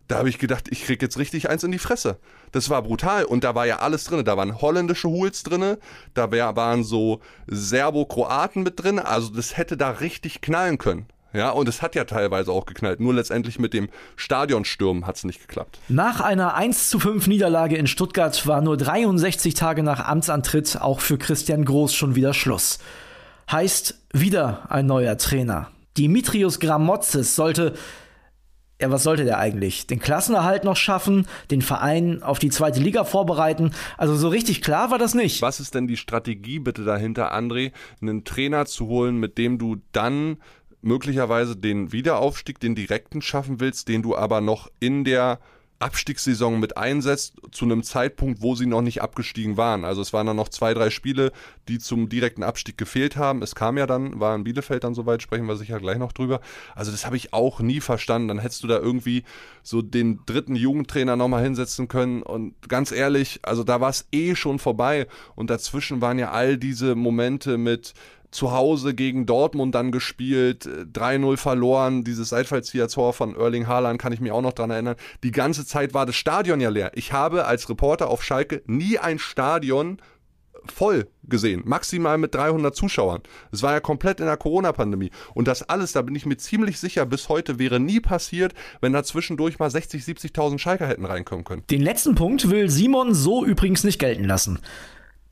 [0.07, 2.19] Da habe ich gedacht, ich krieg jetzt richtig eins in die Fresse.
[2.51, 4.25] Das war brutal und da war ja alles drin.
[4.25, 5.77] Da waren holländische Hools drin,
[6.13, 8.99] da waren so Serbo-Kroaten mit drin.
[8.99, 11.05] Also das hätte da richtig knallen können.
[11.34, 13.00] Ja, und es hat ja teilweise auch geknallt.
[13.00, 15.80] Nur letztendlich mit dem Stadionsturm hat es nicht geklappt.
[15.88, 21.00] Nach einer 1 zu 5 Niederlage in Stuttgart war nur 63 Tage nach Amtsantritt auch
[21.00, 22.80] für Christian Groß schon wieder Schluss.
[23.50, 25.72] Heißt wieder ein neuer Trainer.
[25.98, 27.74] Dimitrios Gramotzes sollte
[28.82, 29.86] ja, was sollte der eigentlich?
[29.86, 33.76] Den Klassenerhalt noch schaffen, den Verein auf die zweite Liga vorbereiten?
[33.96, 35.44] Also so richtig klar war das nicht.
[35.44, 39.78] Was ist denn die Strategie bitte dahinter, André, einen Trainer zu holen, mit dem du
[39.91, 40.38] dann
[40.82, 45.39] möglicherweise den Wiederaufstieg, den direkten schaffen willst, den du aber noch in der
[45.82, 49.84] Abstiegssaison mit einsetzt, zu einem Zeitpunkt, wo sie noch nicht abgestiegen waren.
[49.84, 51.32] Also es waren dann noch zwei, drei Spiele,
[51.67, 53.41] die zum direkten Abstieg gefehlt haben.
[53.41, 56.39] Es kam ja dann, war in Bielefeld dann soweit, sprechen wir sicher gleich noch drüber.
[56.76, 58.28] Also das habe ich auch nie verstanden.
[58.28, 59.24] Dann hättest du da irgendwie
[59.63, 62.22] so den dritten Jugendtrainer nochmal hinsetzen können.
[62.22, 65.08] Und ganz ehrlich, also da war es eh schon vorbei.
[65.36, 67.94] Und dazwischen waren ja all diese Momente mit
[68.32, 74.22] zu Hause gegen Dortmund dann gespielt, 3-0 verloren, dieses Seitfallzieher-Tor von Erling Haaland kann ich
[74.22, 74.96] mich auch noch dran erinnern.
[75.24, 76.91] Die ganze Zeit war das Stadion ja leer.
[76.96, 80.02] Ich habe als Reporter auf Schalke nie ein Stadion
[80.65, 83.22] voll gesehen, maximal mit 300 Zuschauern.
[83.52, 85.12] Es war ja komplett in der Corona-Pandemie.
[85.34, 88.94] Und das alles, da bin ich mir ziemlich sicher, bis heute wäre nie passiert, wenn
[88.94, 91.63] da zwischendurch mal 60, 70.000 Schalker hätten reinkommen können.
[91.70, 94.60] Den letzten Punkt will Simon so übrigens nicht gelten lassen.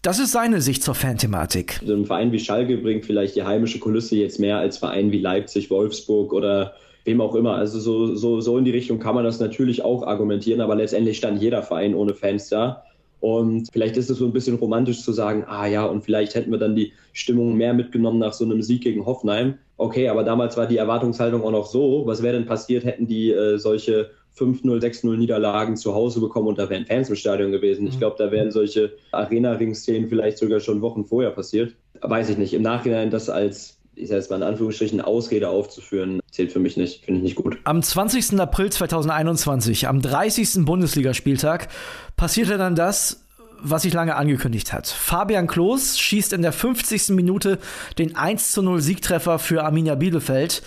[0.02, 1.82] Das ist seine Sicht zur Fanthematik.
[1.86, 5.70] Ein Verein wie Schalke bringt vielleicht die heimische Kulisse jetzt mehr als Verein wie Leipzig,
[5.70, 7.56] Wolfsburg oder wem auch immer.
[7.56, 11.18] Also so, so, so in die Richtung kann man das natürlich auch argumentieren, aber letztendlich
[11.18, 12.84] stand jeder Verein ohne Fans da.
[13.20, 16.52] Und vielleicht ist es so ein bisschen romantisch zu sagen, ah ja, und vielleicht hätten
[16.52, 19.56] wir dann die Stimmung mehr mitgenommen nach so einem Sieg gegen Hoffenheim.
[19.76, 22.04] Okay, aber damals war die Erwartungshaltung auch noch so.
[22.06, 26.60] Was wäre denn passiert, hätten die äh, solche 5-0, 6-0 Niederlagen zu Hause bekommen und
[26.60, 27.88] da wären Fans im Stadion gewesen.
[27.88, 28.00] Ich mhm.
[28.00, 31.76] glaube, da wären solche Arena-Ring-Szenen vielleicht sogar schon Wochen vorher passiert.
[32.02, 32.54] Weiß ich nicht.
[32.54, 36.78] Im Nachhinein das als ich sage jetzt mal in Anführungsstrichen, Ausrede aufzuführen, zählt für mich
[36.78, 37.58] nicht, finde ich nicht gut.
[37.66, 38.40] Am 20.
[38.40, 40.66] April 2021, am 30.
[40.66, 41.68] Bundesligaspieltag,
[42.16, 43.26] passierte dann das,
[43.62, 44.88] was sich lange angekündigt hat.
[44.88, 47.10] Fabian Klos schießt in der 50.
[47.10, 47.60] Minute
[47.98, 50.62] den 1 0 Siegtreffer für Arminia Bielefeld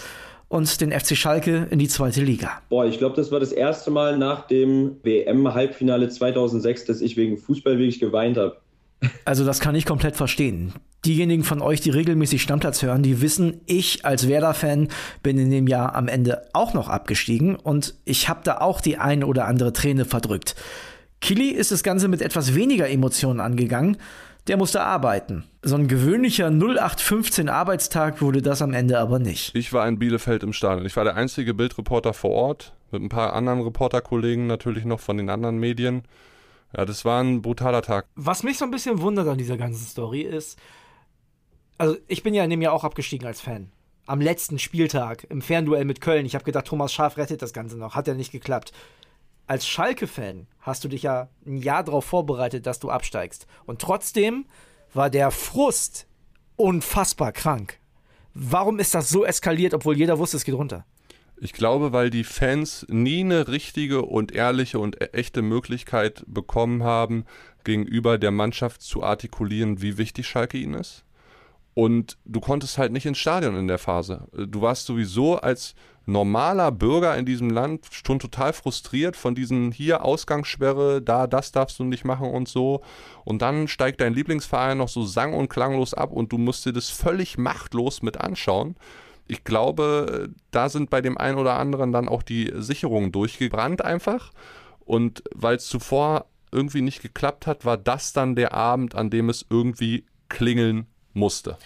[0.53, 2.61] und den FC Schalke in die zweite Liga.
[2.69, 7.39] Boah, ich glaube, das war das erste Mal nach dem WM-Halbfinale 2006, dass ich wegen
[7.39, 8.59] Fußball wirklich geweint habe.
[9.25, 10.75] Also das kann ich komplett verstehen.
[11.07, 14.89] Diejenigen von euch, die regelmäßig Stammplatz hören, die wissen, ich als Werder-Fan
[15.23, 18.99] bin in dem Jahr am Ende auch noch abgestiegen und ich habe da auch die
[18.99, 20.55] eine oder andere Träne verdrückt.
[21.23, 23.97] Kili ist das Ganze mit etwas weniger Emotionen angegangen
[24.49, 25.45] der musste arbeiten.
[25.63, 29.55] So ein gewöhnlicher 0815 Arbeitstag wurde das am Ende aber nicht.
[29.55, 30.87] Ich war in Bielefeld im Stadion.
[30.87, 35.17] Ich war der einzige Bildreporter vor Ort, mit ein paar anderen Reporterkollegen natürlich noch von
[35.17, 36.03] den anderen Medien.
[36.77, 38.07] Ja, das war ein brutaler Tag.
[38.17, 40.59] Was mich so ein bisschen wundert an dieser ganzen Story ist,
[41.79, 43.71] also ich bin ja in dem Jahr auch abgestiegen als Fan.
[44.07, 46.27] Am letzten Spieltag im Fernduell mit Köln.
[46.27, 47.95] Ich habe gedacht, Thomas Schaf rettet das Ganze noch.
[47.95, 48.73] Hat ja nicht geklappt
[49.47, 53.47] als Schalke-Fan hast du dich ja ein Jahr darauf vorbereitet, dass du absteigst.
[53.67, 54.47] Und trotzdem
[54.95, 56.07] war der Frust
[56.57, 57.79] unfassbar krank.
[58.35, 60.87] Warum ist das so eskaliert, obwohl jeder wusste, es geht runter?
[61.37, 66.85] Ich glaube, weil die Fans nie eine richtige und ehrliche und e-, echte Möglichkeit bekommen
[66.85, 67.25] haben,
[67.65, 71.05] gegenüber der Mannschaft zu artikulieren, wie wichtig Schalke ihnen ist.
[71.75, 74.29] Und du konntest halt nicht ins Stadion in der Phase.
[74.33, 75.75] Du warst sowieso als
[76.07, 81.79] normaler Bürger in diesem Land schon total frustriert von diesen hier Ausgangssperre, da das darfst
[81.79, 82.83] du nicht machen und so.
[83.25, 86.73] Und dann steigt dein Lieblingsverein noch so sang- und klanglos ab und du musst dir
[86.73, 88.77] das völlig machtlos mit anschauen.
[89.29, 94.33] Ich glaube, da sind bei dem einen oder anderen dann auch die Sicherungen durchgebrannt einfach.
[94.85, 99.31] Und weil es zuvor irgendwie nicht geklappt hat, war das dann der Abend, an dem
[99.31, 101.57] es irgendwie klingeln musste.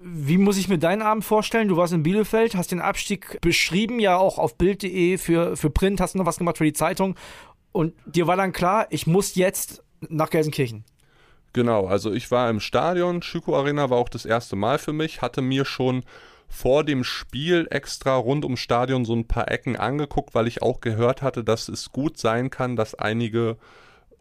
[0.00, 1.68] Wie muss ich mir deinen Abend vorstellen?
[1.68, 6.00] Du warst in Bielefeld, hast den Abstieg beschrieben, ja auch auf Bild.de für, für Print,
[6.00, 7.16] hast noch was gemacht für die Zeitung.
[7.72, 10.84] Und dir war dann klar, ich muss jetzt nach Gelsenkirchen.
[11.52, 15.22] Genau, also ich war im Stadion, Schüko Arena war auch das erste Mal für mich,
[15.22, 16.04] hatte mir schon
[16.48, 20.80] vor dem Spiel extra rund ums Stadion so ein paar Ecken angeguckt, weil ich auch
[20.80, 23.56] gehört hatte, dass es gut sein kann, dass einige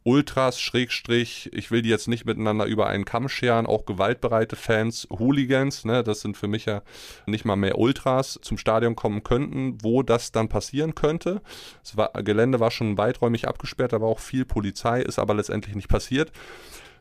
[0.08, 5.06] Ultras, Schrägstrich, ich will die jetzt nicht miteinander über einen Kamm scheren, auch gewaltbereite Fans,
[5.12, 6.82] Hooligans, ne, das sind für mich ja
[7.26, 11.42] nicht mal mehr Ultras, zum Stadion kommen könnten, wo das dann passieren könnte.
[11.84, 15.76] Das war, Gelände war schon weiträumig abgesperrt, da war auch viel Polizei, ist aber letztendlich
[15.76, 16.32] nicht passiert.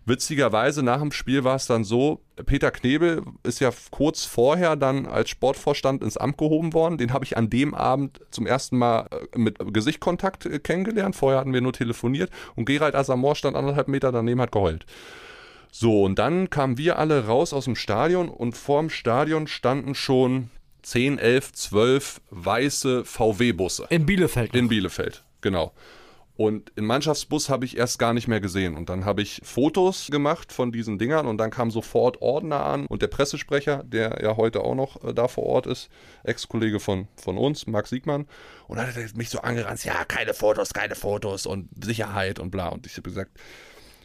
[0.07, 5.07] Witzigerweise nach dem Spiel war es dann so, Peter Knebel ist ja kurz vorher dann
[5.07, 6.97] als Sportvorstand ins Amt gehoben worden.
[6.97, 11.17] Den habe ich an dem Abend zum ersten Mal äh, mit Gesichtkontakt äh, kennengelernt.
[11.17, 14.87] Vorher hatten wir nur telefoniert und Gerald Asamor stand anderthalb Meter daneben, hat geheult.
[15.73, 20.51] So, und dann kamen wir alle raus aus dem Stadion und vorm Stadion standen schon
[20.83, 23.87] 10, 11, 12 weiße VW-Busse.
[23.91, 24.55] In Bielefeld.
[24.55, 25.73] In Bielefeld, genau.
[26.37, 28.77] Und im Mannschaftsbus habe ich erst gar nicht mehr gesehen.
[28.77, 32.87] Und dann habe ich Fotos gemacht von diesen Dingern und dann kam sofort Ordner an
[32.87, 35.89] und der Pressesprecher, der ja heute auch noch äh, da vor Ort ist,
[36.25, 38.27] Ex-Kollege von, von uns, Marc Siegmann,
[38.69, 42.51] und dann hat er mich so angerannt, ja, keine Fotos, keine Fotos und Sicherheit und
[42.51, 42.69] bla.
[42.69, 43.39] Und ich habe gesagt,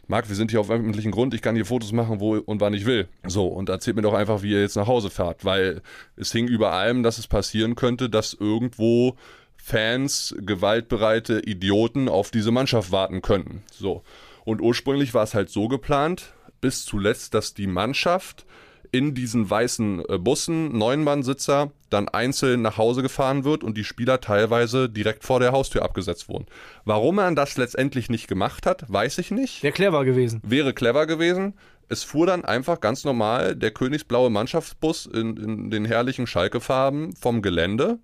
[0.08, 2.74] Marc, wir sind hier auf öffentlichem Grund, ich kann hier Fotos machen, wo und wann
[2.74, 3.08] ich will.
[3.26, 5.80] So, und erzählt mir doch einfach, wie ihr jetzt nach Hause fahrt, weil
[6.16, 9.16] es hing über allem, dass es passieren könnte, dass irgendwo
[9.64, 13.62] Fans, gewaltbereite Idioten auf diese Mannschaft warten könnten.
[13.70, 14.02] So.
[14.44, 18.44] Und ursprünglich war es halt so geplant, bis zuletzt, dass die Mannschaft
[18.90, 24.20] in diesen weißen äh, Bussen, Neunmann-Sitzer, dann einzeln nach Hause gefahren wird und die Spieler
[24.20, 26.46] teilweise direkt vor der Haustür abgesetzt wurden.
[26.84, 29.62] Warum man das letztendlich nicht gemacht hat, weiß ich nicht.
[29.62, 30.40] Wäre clever gewesen.
[30.42, 31.54] Wäre clever gewesen.
[31.88, 37.42] Es fuhr dann einfach ganz normal der königsblaue Mannschaftsbus in, in den herrlichen Schalke-Farben vom
[37.42, 38.00] Gelände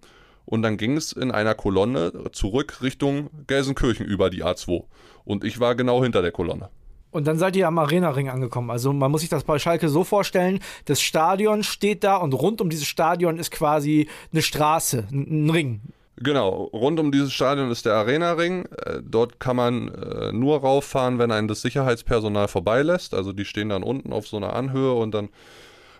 [0.48, 4.82] und dann ging es in einer Kolonne zurück Richtung Gelsenkirchen über die A2.
[5.24, 6.70] Und ich war genau hinter der Kolonne.
[7.10, 8.70] Und dann seid ihr am Arena-Ring angekommen.
[8.70, 12.62] Also man muss sich das bei Schalke so vorstellen, das Stadion steht da und rund
[12.62, 15.80] um dieses Stadion ist quasi eine Straße, ein Ring.
[16.16, 18.64] Genau, rund um dieses Stadion ist der Arena-Ring.
[18.86, 23.12] Äh, dort kann man äh, nur rauffahren, wenn einen das Sicherheitspersonal vorbeilässt.
[23.12, 25.28] Also die stehen dann unten auf so einer Anhöhe und dann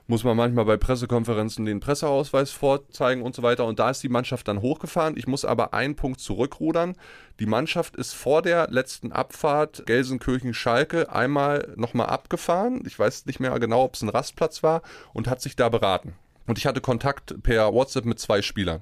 [0.09, 3.67] muss man manchmal bei Pressekonferenzen den Presseausweis vorzeigen und so weiter.
[3.67, 5.19] Und da ist die Mannschaft dann hochgefahren.
[5.19, 6.97] Ich muss aber einen Punkt zurückrudern.
[7.41, 12.83] Die Mannschaft ist vor der letzten Abfahrt Gelsenkirchen-Schalke einmal nochmal abgefahren.
[12.87, 14.81] Ich weiß nicht mehr genau, ob es ein Rastplatz war
[15.13, 16.15] und hat sich da beraten.
[16.47, 18.81] Und ich hatte Kontakt per WhatsApp mit zwei Spielern.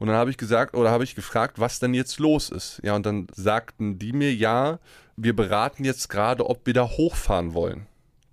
[0.00, 2.80] Und dann habe ich gesagt oder habe ich gefragt, was denn jetzt los ist.
[2.82, 4.80] Ja, und dann sagten die mir, ja,
[5.16, 7.86] wir beraten jetzt gerade, ob wir da hochfahren wollen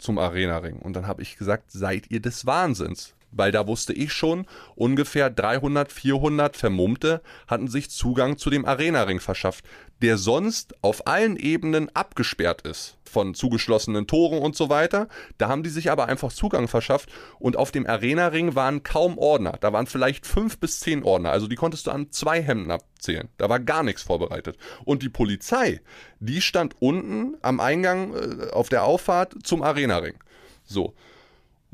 [0.06, 0.80] zum Arena-Ring.
[0.80, 3.16] Und dann habe ich gesagt, seid ihr des Wahnsinns?
[3.36, 9.20] Weil da wusste ich schon, ungefähr 300, 400 Vermummte hatten sich Zugang zu dem Arena-Ring
[9.20, 9.66] verschafft,
[10.02, 12.98] der sonst auf allen Ebenen abgesperrt ist.
[13.04, 15.10] Von zugeschlossenen Toren und so weiter.
[15.38, 19.58] Da haben die sich aber einfach Zugang verschafft und auf dem Arena-Ring waren kaum Ordner.
[19.60, 21.32] Da waren vielleicht fünf bis zehn Ordner.
[21.32, 23.28] Also die konntest du an zwei Hemden abzählen.
[23.38, 24.58] Da war gar nichts vorbereitet.
[24.86, 25.82] Und die Polizei,
[26.20, 30.16] die stand unten am Eingang äh, auf der Auffahrt zum Arena-Ring.
[30.64, 30.94] So.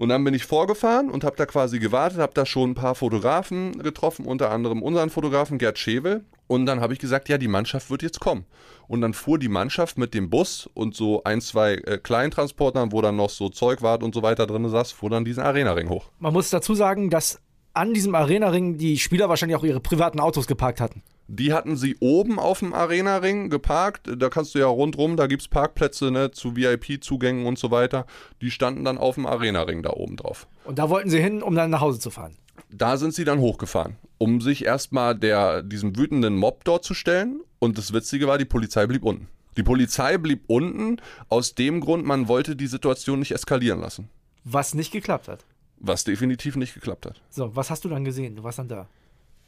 [0.01, 2.95] Und dann bin ich vorgefahren und habe da quasi gewartet, habe da schon ein paar
[2.95, 6.25] Fotografen getroffen, unter anderem unseren Fotografen Gerd Schevel.
[6.47, 8.45] Und dann habe ich gesagt, ja, die Mannschaft wird jetzt kommen.
[8.87, 13.03] Und dann fuhr die Mannschaft mit dem Bus und so ein, zwei äh, Kleintransportern, wo
[13.03, 16.09] dann noch so Zeugwart und so weiter drin saß, fuhr dann diesen Arena-Ring hoch.
[16.17, 17.39] Man muss dazu sagen, dass
[17.75, 21.03] an diesem Arena-Ring die Spieler wahrscheinlich auch ihre privaten Autos geparkt hatten.
[21.27, 24.09] Die hatten sie oben auf dem Arena-Ring geparkt.
[24.17, 28.05] Da kannst du ja rundrum, da gibt es Parkplätze ne, zu VIP-Zugängen und so weiter.
[28.41, 30.47] Die standen dann auf dem Arena-Ring da oben drauf.
[30.65, 32.35] Und da wollten sie hin, um dann nach Hause zu fahren.
[32.69, 37.41] Da sind sie dann hochgefahren, um sich erstmal der, diesem wütenden Mob dort zu stellen.
[37.59, 39.27] Und das Witzige war, die Polizei blieb unten.
[39.57, 44.09] Die Polizei blieb unten aus dem Grund, man wollte die Situation nicht eskalieren lassen.
[44.43, 45.45] Was nicht geklappt hat.
[45.77, 47.21] Was definitiv nicht geklappt hat.
[47.29, 48.35] So, was hast du dann gesehen?
[48.35, 48.87] Du warst dann da.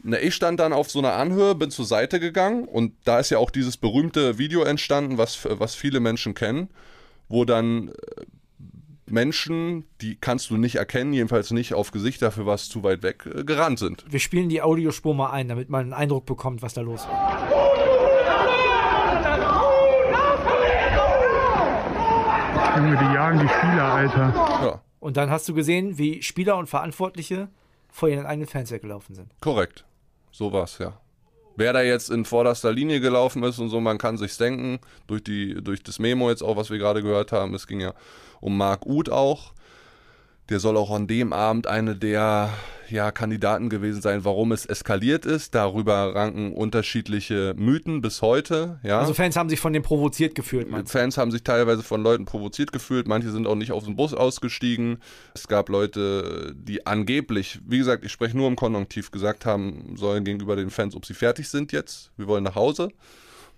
[0.06, 3.30] Na, ich stand dann auf so einer Anhöhe, bin zur Seite gegangen und da ist
[3.30, 6.70] ja auch dieses berühmte Video entstanden, was, was viele Menschen kennen,
[7.30, 7.94] wo dann äh,
[9.06, 13.26] Menschen, die kannst du nicht erkennen, jedenfalls nicht auf Gesicht, dafür was zu weit weg,
[13.34, 14.04] äh, gerannt sind.
[14.10, 17.10] Wir spielen die Audiospur mal ein, damit man einen Eindruck bekommt, was da los ist.
[22.76, 24.34] Junge, die jagen die Spieler, Alter.
[24.64, 27.48] Ja, Und dann hast du gesehen, wie Spieler und Verantwortliche
[27.90, 29.32] vor ihren eigenen Fans weggelaufen sind.
[29.40, 29.86] korrekt.
[30.34, 31.00] So war's, ja.
[31.56, 35.24] Wer da jetzt in vorderster Linie gelaufen ist und so, man kann sich's denken, durch,
[35.24, 37.94] die, durch das Memo jetzt auch, was wir gerade gehört haben, es ging ja
[38.42, 39.54] um Marc Uth auch.
[40.54, 42.54] Der soll auch an dem Abend eine der
[42.88, 45.56] ja, Kandidaten gewesen sein, warum es eskaliert ist.
[45.56, 48.80] Darüber ranken unterschiedliche Mythen bis heute.
[48.84, 49.00] Ja.
[49.00, 50.68] Also Fans haben sich von dem provoziert gefühlt?
[50.88, 53.08] Fans haben sich teilweise von Leuten provoziert gefühlt.
[53.08, 55.00] Manche sind auch nicht aus dem Bus ausgestiegen.
[55.34, 60.24] Es gab Leute, die angeblich, wie gesagt, ich spreche nur im Konjunktiv, gesagt haben sollen
[60.24, 62.12] gegenüber den Fans, ob sie fertig sind jetzt.
[62.16, 62.90] Wir wollen nach Hause.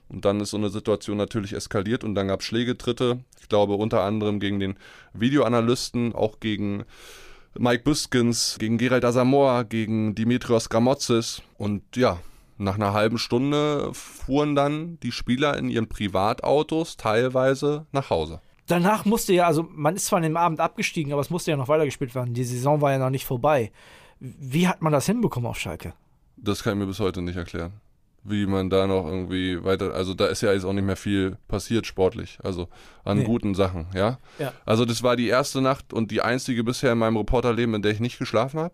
[0.10, 3.20] Und dann ist so eine Situation natürlich eskaliert und dann gab es Schlägetritte.
[3.42, 4.76] Ich glaube unter anderem gegen den
[5.14, 6.84] Videoanalysten, auch gegen
[7.58, 11.42] Mike Büskens, gegen Gerald Asamoah, gegen Dimitrios Gramotzis.
[11.58, 12.20] Und ja,
[12.58, 18.42] nach einer halben Stunde fuhren dann die Spieler in ihren Privatautos teilweise nach Hause.
[18.68, 21.58] Danach musste ja, also man ist zwar an dem Abend abgestiegen, aber es musste ja
[21.58, 22.34] noch weitergespielt werden.
[22.34, 23.72] Die Saison war ja noch nicht vorbei.
[24.20, 25.94] Wie hat man das hinbekommen auf Schalke?
[26.38, 27.74] Das kann ich mir bis heute nicht erklären.
[28.28, 31.38] Wie man da noch irgendwie weiter, also da ist ja jetzt auch nicht mehr viel
[31.48, 32.68] passiert sportlich, also
[33.04, 33.24] an nee.
[33.24, 34.18] guten Sachen, ja?
[34.40, 34.52] ja.
[34.66, 37.92] Also das war die erste Nacht und die einzige bisher in meinem Reporterleben, in der
[37.92, 38.74] ich nicht geschlafen habe.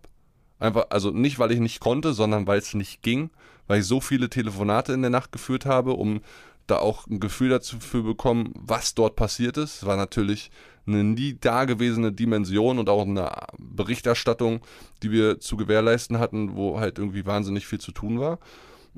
[0.58, 3.30] Einfach, also nicht, weil ich nicht konnte, sondern weil es nicht ging,
[3.66, 6.22] weil ich so viele Telefonate in der Nacht geführt habe, um
[6.66, 9.84] da auch ein Gefühl dazu für bekommen, was dort passiert ist.
[9.84, 10.50] War natürlich
[10.86, 14.60] eine nie dagewesene Dimension und auch eine Berichterstattung,
[15.02, 18.38] die wir zu gewährleisten hatten, wo halt irgendwie wahnsinnig viel zu tun war.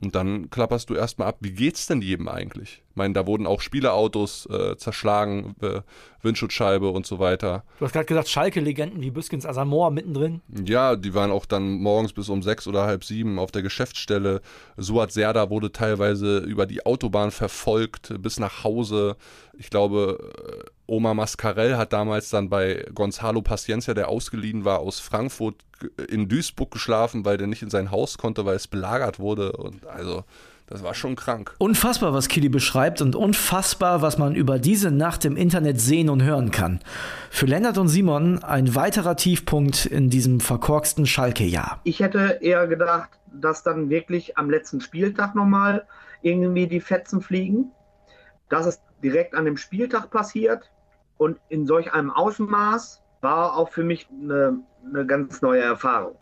[0.00, 2.82] Und dann klapperst du erstmal ab, wie geht's denn jedem eigentlich?
[2.90, 5.82] Ich meine, da wurden auch Spielerautos äh, zerschlagen, äh,
[6.22, 7.64] Windschutzscheibe und so weiter.
[7.78, 10.42] Du hast gerade gesagt, Schalke-Legenden wie Büskens Asamoah mittendrin.
[10.64, 14.40] Ja, die waren auch dann morgens bis um sechs oder halb sieben auf der Geschäftsstelle.
[14.76, 19.16] Suat Serda wurde teilweise über die Autobahn verfolgt bis nach Hause.
[19.56, 20.18] Ich glaube,
[20.86, 25.56] Oma Mascarell hat damals dann bei Gonzalo Paciencia, der ausgeliehen war aus Frankfurt,
[26.08, 29.52] in Duisburg geschlafen, weil der nicht in sein Haus konnte, weil es belagert wurde.
[29.52, 30.24] Und also,
[30.66, 31.54] das war schon krank.
[31.58, 36.22] Unfassbar, was Kili beschreibt und unfassbar, was man über diese Nacht im Internet sehen und
[36.22, 36.80] hören kann.
[37.30, 41.80] Für Lennart und Simon ein weiterer Tiefpunkt in diesem verkorksten Schalke-Jahr.
[41.84, 45.86] Ich hätte eher gedacht, dass dann wirklich am letzten Spieltag nochmal
[46.22, 47.72] irgendwie die Fetzen fliegen.
[48.50, 50.70] Dass es direkt an dem Spieltag passiert
[51.24, 56.16] und in solch einem Ausmaß war auch für mich eine, eine ganz neue Erfahrung.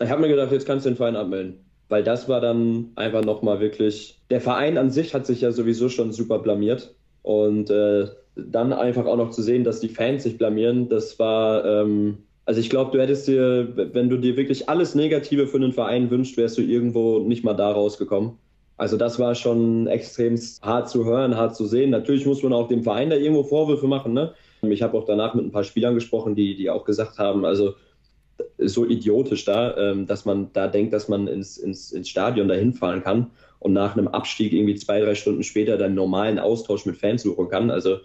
[0.00, 1.64] Ich habe mir gedacht, jetzt kannst du den Verein abmelden.
[1.88, 4.20] Weil das war dann einfach nochmal wirklich.
[4.30, 6.94] Der Verein an sich hat sich ja sowieso schon super blamiert.
[7.22, 8.06] Und äh,
[8.36, 11.64] dann einfach auch noch zu sehen, dass die Fans sich blamieren, das war.
[11.64, 15.72] Ähm, also ich glaube, du hättest dir, wenn du dir wirklich alles Negative für einen
[15.72, 18.38] Verein wünscht, wärst du irgendwo nicht mal da rausgekommen.
[18.78, 21.90] Also das war schon extrem hart zu hören, hart zu sehen.
[21.90, 24.12] Natürlich muss man auch dem Verein da irgendwo Vorwürfe machen.
[24.12, 24.32] Ne?
[24.62, 27.74] Ich habe auch danach mit ein paar Spielern gesprochen, die, die auch gesagt haben, also
[28.56, 32.72] so idiotisch da, ähm, dass man da denkt, dass man ins, ins, ins Stadion dahin
[32.72, 36.96] fahren kann und nach einem Abstieg irgendwie zwei, drei Stunden später dann normalen Austausch mit
[36.96, 37.70] Fans suchen kann.
[37.70, 37.98] Also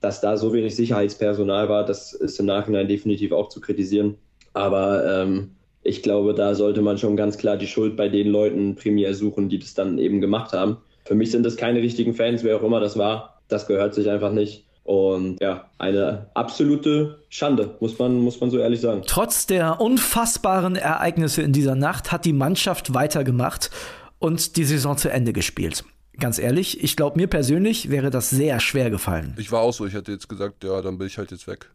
[0.00, 4.16] dass da so wenig Sicherheitspersonal war, das ist im Nachhinein definitiv auch zu kritisieren.
[4.52, 5.52] Aber ähm,
[5.82, 9.48] ich glaube, da sollte man schon ganz klar die Schuld bei den Leuten primär suchen,
[9.48, 10.78] die das dann eben gemacht haben.
[11.04, 13.40] Für mich sind das keine richtigen Fans, wer auch immer das war.
[13.48, 14.64] Das gehört sich einfach nicht.
[14.84, 19.02] Und ja, eine absolute Schande, muss man, muss man so ehrlich sagen.
[19.06, 23.70] Trotz der unfassbaren Ereignisse in dieser Nacht hat die Mannschaft weitergemacht
[24.18, 25.84] und die Saison zu Ende gespielt.
[26.18, 29.34] Ganz ehrlich, ich glaube, mir persönlich wäre das sehr schwer gefallen.
[29.38, 31.70] Ich war auch so, ich hätte jetzt gesagt, ja, dann bin ich halt jetzt weg.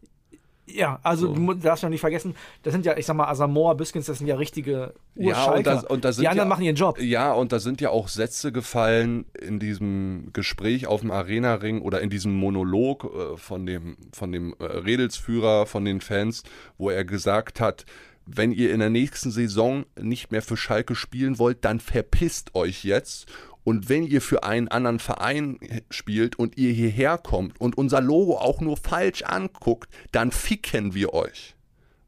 [0.70, 1.34] Ja, also so.
[1.34, 4.26] du darfst ja nicht vergessen, das sind ja, ich sag mal, Asamoah, Biskins, das sind
[4.26, 5.70] ja richtige Urschalker.
[5.70, 7.00] Ja, und da, und da Die anderen ja, machen ihren Job.
[7.00, 12.00] Ja, und da sind ja auch Sätze gefallen in diesem Gespräch auf dem Arena-Ring oder
[12.00, 16.42] in diesem Monolog äh, von dem, von dem äh, Redelsführer, von den Fans,
[16.76, 17.84] wo er gesagt hat,
[18.26, 22.84] wenn ihr in der nächsten Saison nicht mehr für Schalke spielen wollt, dann verpisst euch
[22.84, 23.26] jetzt
[23.68, 25.58] und wenn ihr für einen anderen Verein
[25.90, 31.12] spielt und ihr hierher kommt und unser Logo auch nur falsch anguckt, dann ficken wir
[31.12, 31.54] euch.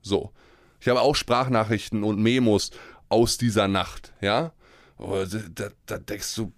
[0.00, 0.32] So.
[0.80, 2.70] Ich habe auch Sprachnachrichten und Memos
[3.10, 4.54] aus dieser Nacht, ja.
[4.96, 5.22] Oh,
[5.54, 6.50] da, da denkst du,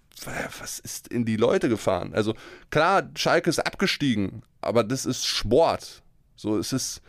[0.57, 2.13] was ist in die Leute gefahren?
[2.13, 2.33] Also
[2.69, 6.01] klar, Schalke ist abgestiegen, aber das ist Sport.
[6.37, 7.01] So, es ist,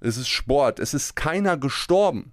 [0.00, 0.78] es ist Sport.
[0.78, 2.32] Es ist keiner gestorben.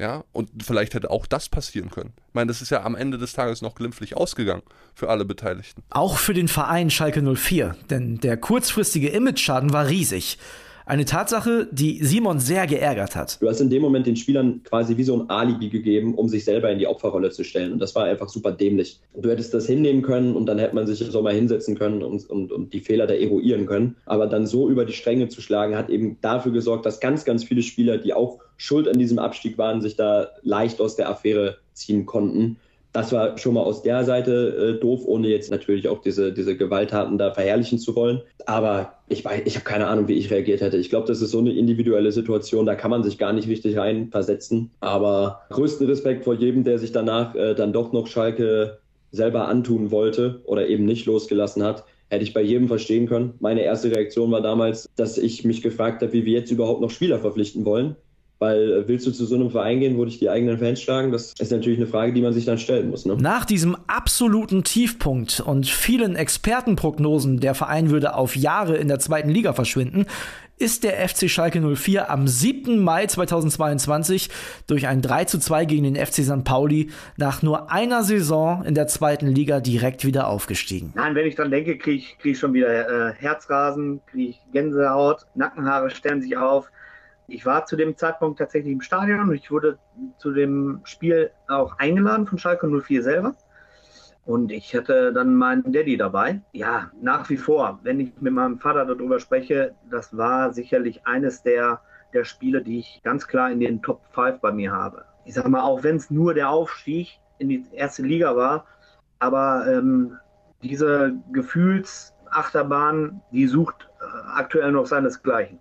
[0.00, 2.14] Ja, und vielleicht hätte auch das passieren können.
[2.28, 4.62] Ich meine, das ist ja am Ende des Tages noch glimpflich ausgegangen
[4.94, 5.82] für alle Beteiligten.
[5.90, 10.38] Auch für den Verein Schalke 04, denn der kurzfristige Image-Schaden war riesig.
[10.90, 13.40] Eine Tatsache, die Simon sehr geärgert hat.
[13.40, 16.44] Du hast in dem Moment den Spielern quasi wie so ein Alibi gegeben, um sich
[16.44, 17.72] selber in die Opferrolle zu stellen.
[17.72, 18.98] Und das war einfach super dämlich.
[19.14, 22.28] Du hättest das hinnehmen können und dann hätte man sich so mal hinsetzen können und,
[22.28, 23.98] und, und die Fehler da eruieren können.
[24.04, 27.44] Aber dann so über die Stränge zu schlagen, hat eben dafür gesorgt, dass ganz, ganz
[27.44, 31.58] viele Spieler, die auch schuld an diesem Abstieg waren, sich da leicht aus der Affäre
[31.72, 32.56] ziehen konnten.
[32.92, 36.56] Das war schon mal aus der Seite äh, doof, ohne jetzt natürlich auch diese, diese
[36.56, 38.20] Gewalttaten da verherrlichen zu wollen.
[38.46, 40.76] Aber ich, ich habe keine Ahnung, wie ich reagiert hätte.
[40.76, 43.76] Ich glaube, das ist so eine individuelle Situation, da kann man sich gar nicht richtig
[43.76, 44.70] reinversetzen.
[44.80, 48.78] Aber größten Respekt vor jedem, der sich danach äh, dann doch noch Schalke
[49.12, 51.84] selber antun wollte oder eben nicht losgelassen hat.
[52.08, 53.34] Hätte ich bei jedem verstehen können.
[53.38, 56.90] Meine erste Reaktion war damals, dass ich mich gefragt habe, wie wir jetzt überhaupt noch
[56.90, 57.94] Spieler verpflichten wollen
[58.40, 61.12] Weil äh, willst du zu so einem Verein gehen, wo dich die eigenen Fans schlagen?
[61.12, 63.04] Das ist natürlich eine Frage, die man sich dann stellen muss.
[63.04, 63.16] Ne?
[63.16, 69.28] Nach diesem absoluten Tiefpunkt und vielen Expertenprognosen, der Verein würde auf Jahre in der zweiten
[69.28, 70.06] Liga verschwinden,
[70.56, 72.82] ist der FC Schalke 04 am 7.
[72.82, 74.30] Mai 2022
[74.66, 76.42] durch ein 3 zu 2 gegen den FC St.
[76.42, 80.92] Pauli nach nur einer Saison in der zweiten Liga direkt wieder aufgestiegen.
[80.94, 82.68] Nein, wenn ich dran denke, kriege ich, krieg ich schon wieder
[83.10, 86.70] äh, Herzrasen, kriege ich Gänsehaut, Nackenhaare stellen sich auf
[87.30, 89.78] ich war zu dem Zeitpunkt tatsächlich im Stadion und ich wurde
[90.18, 93.34] zu dem Spiel auch eingeladen von Schalke 04 selber.
[94.26, 96.42] Und ich hatte dann meinen Daddy dabei.
[96.52, 101.42] Ja, nach wie vor, wenn ich mit meinem Vater darüber spreche, das war sicherlich eines
[101.42, 101.80] der,
[102.12, 105.04] der Spiele, die ich ganz klar in den Top 5 bei mir habe.
[105.24, 108.66] Ich sage mal, auch wenn es nur der Aufstieg in die erste Liga war,
[109.18, 110.18] aber ähm,
[110.62, 114.04] diese Gefühlsachterbahn, die sucht äh,
[114.34, 115.58] aktuell noch seinesgleichen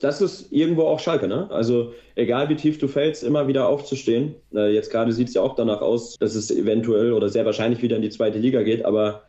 [0.00, 1.50] das ist irgendwo auch Schalke, ne?
[1.50, 4.34] Also egal wie tief du fällst, immer wieder aufzustehen.
[4.54, 7.82] Äh, jetzt gerade sieht es ja auch danach aus, dass es eventuell oder sehr wahrscheinlich
[7.82, 9.22] wieder in die zweite Liga geht, aber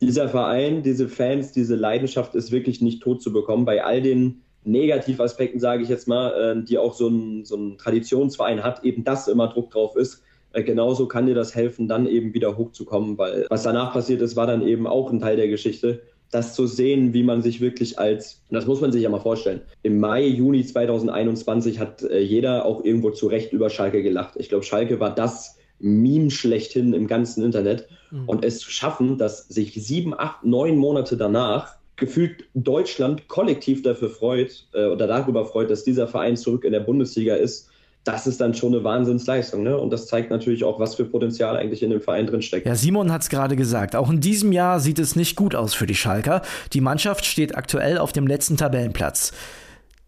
[0.00, 3.64] dieser Verein, diese Fans, diese Leidenschaft ist wirklich nicht tot zu bekommen.
[3.64, 7.78] Bei all den Negativaspekten, sage ich jetzt mal, äh, die auch so ein, so ein
[7.78, 10.22] Traditionsverein hat, eben dass immer Druck drauf ist.
[10.52, 14.36] Äh, genauso kann dir das helfen, dann eben wieder hochzukommen, weil was danach passiert ist,
[14.36, 17.98] war dann eben auch ein Teil der Geschichte das zu sehen, wie man sich wirklich
[17.98, 22.64] als, das muss man sich ja mal vorstellen, im Mai, Juni 2021 hat äh, jeder
[22.64, 24.34] auch irgendwo zu Recht über Schalke gelacht.
[24.36, 27.88] Ich glaube, Schalke war das Meme schlechthin im ganzen Internet.
[28.10, 28.28] Mhm.
[28.28, 34.10] Und es zu schaffen, dass sich sieben, acht, neun Monate danach gefühlt Deutschland kollektiv dafür
[34.10, 37.69] freut äh, oder darüber freut, dass dieser Verein zurück in der Bundesliga ist,
[38.04, 39.62] das ist dann schon eine Wahnsinnsleistung.
[39.62, 39.76] Ne?
[39.76, 42.66] Und das zeigt natürlich auch, was für Potenzial eigentlich in dem Verein drin steckt.
[42.66, 43.94] Ja, Simon hat es gerade gesagt.
[43.94, 46.42] Auch in diesem Jahr sieht es nicht gut aus für die Schalker.
[46.72, 49.32] Die Mannschaft steht aktuell auf dem letzten Tabellenplatz.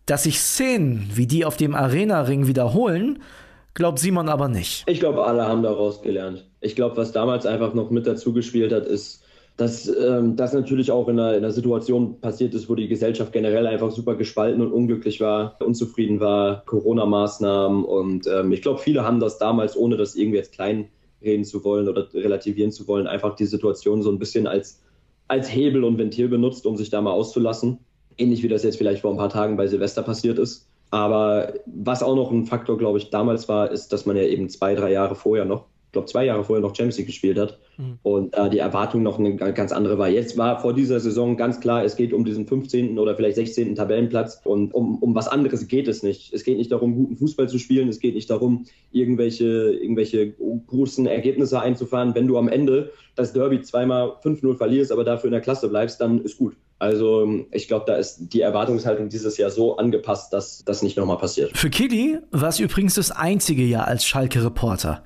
[0.07, 3.23] Dass sich Szenen wie die auf dem Arena-Ring wiederholen,
[3.75, 4.85] glaubt Simon aber nicht.
[4.87, 6.47] Ich glaube, alle haben daraus gelernt.
[6.61, 9.22] Ich glaube, was damals einfach noch mit dazu gespielt hat, ist,
[9.57, 13.33] dass ähm, das natürlich auch in einer, in einer, Situation passiert ist, wo die Gesellschaft
[13.33, 17.85] generell einfach super gespalten und unglücklich war, unzufrieden war, Corona-Maßnahmen.
[17.85, 21.89] Und ähm, ich glaube, viele haben das damals, ohne das irgendwie jetzt kleinreden zu wollen
[21.89, 24.81] oder relativieren zu wollen, einfach die Situation so ein bisschen als,
[25.29, 27.79] als Hebel und Ventil benutzt, um sich da mal auszulassen.
[28.17, 30.67] Ähnlich wie das jetzt vielleicht vor ein paar Tagen bei Silvester passiert ist.
[30.91, 34.49] Aber was auch noch ein Faktor, glaube ich, damals war, ist, dass man ja eben
[34.49, 37.99] zwei, drei Jahre vorher noch glaube, zwei Jahre vorher noch Champions League gespielt hat mhm.
[38.03, 40.09] und äh, die Erwartung noch eine ganz andere war.
[40.09, 42.99] Jetzt war vor dieser Saison ganz klar, es geht um diesen 15.
[42.99, 43.75] oder vielleicht 16.
[43.75, 46.33] Tabellenplatz und um, um was anderes geht es nicht.
[46.33, 51.07] Es geht nicht darum, guten Fußball zu spielen, es geht nicht darum, irgendwelche, irgendwelche großen
[51.07, 52.15] Ergebnisse einzufahren.
[52.15, 56.01] Wenn du am Ende das Derby zweimal 5-0 verlierst, aber dafür in der Klasse bleibst,
[56.01, 56.57] dann ist gut.
[56.83, 61.17] Also ich glaube, da ist die Erwartungshaltung dieses Jahr so angepasst, dass das nicht nochmal
[61.19, 61.57] passiert.
[61.57, 65.05] Für Kili war es übrigens das einzige Jahr als Schalke-Reporter.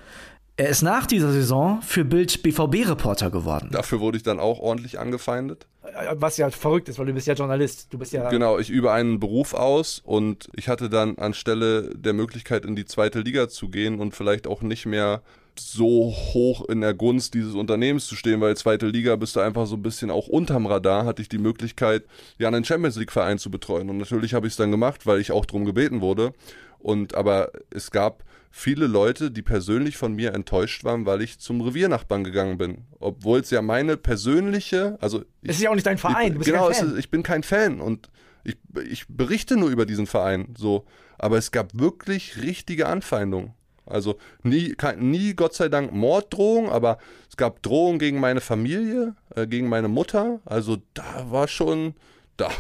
[0.59, 3.69] Er ist nach dieser Saison für Bild BVB-Reporter geworden.
[3.73, 5.67] Dafür wurde ich dann auch ordentlich angefeindet.
[6.15, 7.89] Was ja verrückt ist, weil du bist ja Journalist.
[7.93, 12.15] Du bist ja genau, ich übe einen Beruf aus und ich hatte dann anstelle der
[12.15, 15.23] Möglichkeit in die zweite Liga zu gehen und vielleicht auch nicht mehr
[15.59, 19.67] so hoch in der Gunst dieses Unternehmens zu stehen, weil zweite Liga bist du einfach
[19.67, 22.05] so ein bisschen auch unterm Radar, hatte ich die Möglichkeit,
[22.39, 25.21] ja einen Champions League Verein zu betreuen und natürlich habe ich es dann gemacht, weil
[25.21, 26.33] ich auch darum gebeten wurde
[26.79, 28.23] und aber es gab
[28.59, 32.87] viele Leute, die persönlich von mir enttäuscht waren, weil ich zum Reviernachbarn gegangen bin.
[33.01, 35.25] Obwohl es ja meine persönliche, also.
[35.43, 36.93] Es ist ja auch nicht dein Verein, ich, du bist genau, kein Fan.
[36.93, 38.09] Ist, ich bin kein Fan und
[38.45, 38.57] ich,
[38.89, 40.87] ich berichte nur über diesen Verein, so.
[41.19, 43.53] Aber es gab wirklich richtige Anfeindungen.
[43.85, 46.97] Also nie, kein, nie Gott sei Dank Morddrohungen, aber
[47.29, 50.41] es gab Drohungen gegen meine Familie, äh, gegen meine Mutter.
[50.47, 51.95] Also da war schon,
[52.39, 52.51] da,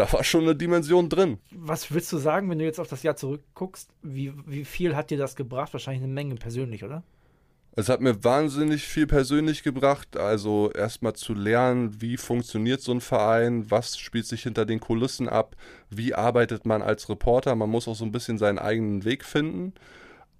[0.00, 1.38] da war schon eine Dimension drin.
[1.50, 3.90] Was willst du sagen, wenn du jetzt auf das Jahr zurückguckst?
[4.02, 5.74] Wie, wie viel hat dir das gebracht?
[5.74, 7.02] Wahrscheinlich eine Menge persönlich, oder?
[7.72, 10.16] Es hat mir wahnsinnig viel persönlich gebracht.
[10.16, 15.28] Also erstmal zu lernen, wie funktioniert so ein Verein, was spielt sich hinter den Kulissen
[15.28, 15.54] ab,
[15.90, 17.54] wie arbeitet man als Reporter.
[17.54, 19.74] Man muss auch so ein bisschen seinen eigenen Weg finden.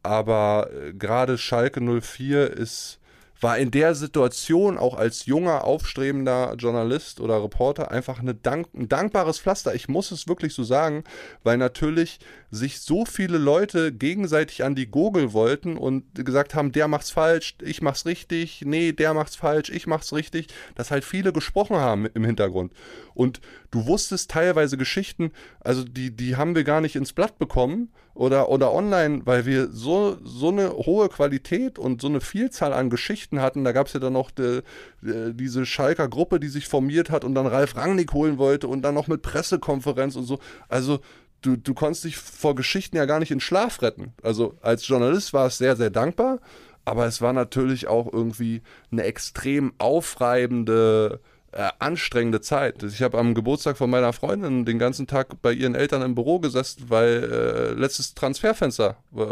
[0.03, 2.99] Aber äh, gerade Schalke 04 ist
[3.41, 8.89] war in der Situation auch als junger, aufstrebender Journalist oder Reporter einfach eine dank ein
[8.89, 9.75] dankbares Pflaster.
[9.75, 11.05] Ich muss es wirklich so sagen,
[11.43, 12.19] weil natürlich
[12.51, 17.57] sich so viele Leute gegenseitig an die Gurgel wollten und gesagt haben, der macht's falsch,
[17.63, 22.07] ich mach's richtig, nee, der macht's falsch, ich mach's richtig, dass halt viele gesprochen haben
[22.07, 22.73] im Hintergrund.
[23.15, 23.41] Und
[23.71, 28.49] du wusstest teilweise Geschichten, also die, die haben wir gar nicht ins Blatt bekommen oder,
[28.49, 33.41] oder online, weil wir so, so eine hohe Qualität und so eine Vielzahl an Geschichten
[33.41, 33.65] hatten.
[33.65, 34.63] Da gab es ja dann noch de,
[35.01, 38.83] de, diese Schalker Gruppe, die sich formiert hat und dann Ralf Rangnick holen wollte und
[38.83, 40.39] dann noch mit Pressekonferenz und so.
[40.69, 41.01] Also
[41.43, 44.13] du, du konntest dich vor Geschichten ja gar nicht in Schlaf retten.
[44.23, 46.41] Also als Journalist war es sehr, sehr dankbar,
[46.85, 51.21] aber es war natürlich auch irgendwie eine extrem aufreibende,
[51.53, 52.83] äh, anstrengende Zeit.
[52.83, 56.39] Ich habe am Geburtstag von meiner Freundin den ganzen Tag bei ihren Eltern im Büro
[56.39, 59.25] gesessen, weil äh, letztes Transferfenster äh,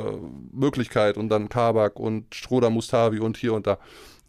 [0.52, 3.78] Möglichkeit und dann Kabak und Stroder Mustavi und hier und da.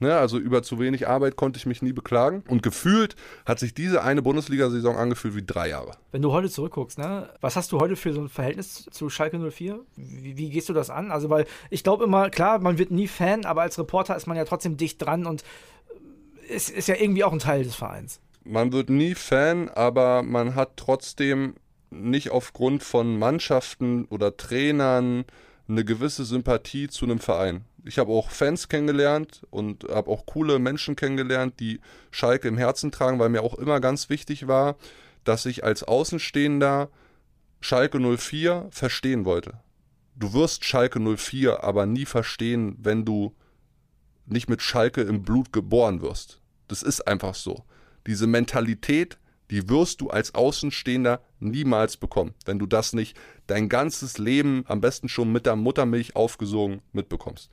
[0.01, 2.41] Ne, also über zu wenig Arbeit konnte ich mich nie beklagen.
[2.47, 5.91] Und gefühlt hat sich diese eine Bundesliga-Saison angefühlt wie drei Jahre.
[6.13, 9.37] Wenn du heute zurückguckst, ne, was hast du heute für so ein Verhältnis zu Schalke
[9.37, 9.81] 04?
[9.97, 11.11] Wie, wie gehst du das an?
[11.11, 14.37] Also, weil ich glaube immer, klar, man wird nie Fan, aber als Reporter ist man
[14.37, 15.43] ja trotzdem dicht dran und
[16.49, 18.21] es ist ja irgendwie auch ein Teil des Vereins.
[18.45, 21.55] Man wird nie Fan, aber man hat trotzdem
[21.91, 25.25] nicht aufgrund von Mannschaften oder Trainern
[25.69, 27.63] eine gewisse Sympathie zu einem Verein.
[27.85, 31.79] Ich habe auch Fans kennengelernt und habe auch coole Menschen kennengelernt, die
[32.11, 34.77] Schalke im Herzen tragen, weil mir auch immer ganz wichtig war,
[35.23, 36.89] dass ich als Außenstehender
[37.61, 39.59] Schalke 04 verstehen wollte.
[40.15, 43.35] Du wirst Schalke 04 aber nie verstehen, wenn du
[44.25, 46.41] nicht mit Schalke im Blut geboren wirst.
[46.67, 47.63] Das ist einfach so.
[48.07, 49.17] Diese Mentalität,
[49.51, 54.81] die wirst du als Außenstehender niemals bekommen, wenn du das nicht dein ganzes Leben am
[54.81, 57.49] besten schon mit der Muttermilch aufgesogen mitbekommst.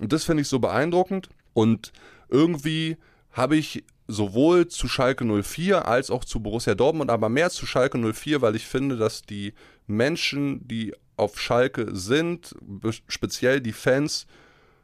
[0.00, 1.28] Und das finde ich so beeindruckend.
[1.52, 1.92] Und
[2.28, 2.96] irgendwie
[3.30, 7.98] habe ich sowohl zu Schalke 04 als auch zu Borussia Dortmund, aber mehr zu Schalke
[7.98, 9.54] 04, weil ich finde, dass die
[9.86, 12.54] Menschen, die auf Schalke sind,
[13.06, 14.26] speziell die Fans,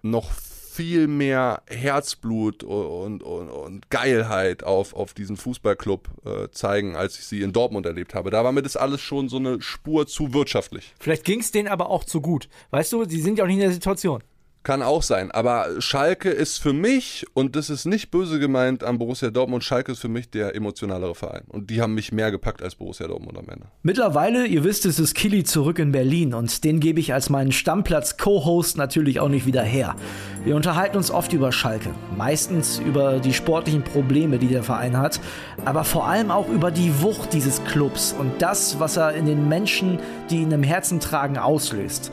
[0.03, 0.31] noch
[0.79, 7.25] viel mehr Herzblut und, und, und Geilheit auf, auf diesen Fußballclub äh, zeigen, als ich
[7.25, 8.31] sie in Dortmund erlebt habe.
[8.31, 10.95] Da war mir das alles schon so eine Spur zu wirtschaftlich.
[11.01, 12.49] Vielleicht ging es denen aber auch zu gut.
[12.71, 14.23] Weißt du, sie sind ja auch nicht in der Situation.
[14.69, 15.31] Kann auch sein.
[15.31, 19.93] Aber Schalke ist für mich, und das ist nicht böse gemeint an Borussia Dortmund, Schalke
[19.93, 21.45] ist für mich der emotionalere Verein.
[21.49, 23.65] Und die haben mich mehr gepackt als Borussia Dortmund am Ende.
[23.83, 27.51] Mittlerweile, ihr wisst es, ist Killy zurück in Berlin und den gebe ich als meinen
[27.51, 29.97] Stammplatz-Co-Host natürlich auch nicht wieder her.
[30.45, 31.89] Wir unterhalten uns oft über Schalke.
[32.19, 35.19] Meistens über die sportlichen Probleme, die der Verein hat,
[35.65, 39.49] aber vor allem auch über die Wucht dieses Clubs und das, was er in den
[39.49, 39.99] Menschen,
[40.29, 42.13] die ihn im Herzen tragen, auslöst.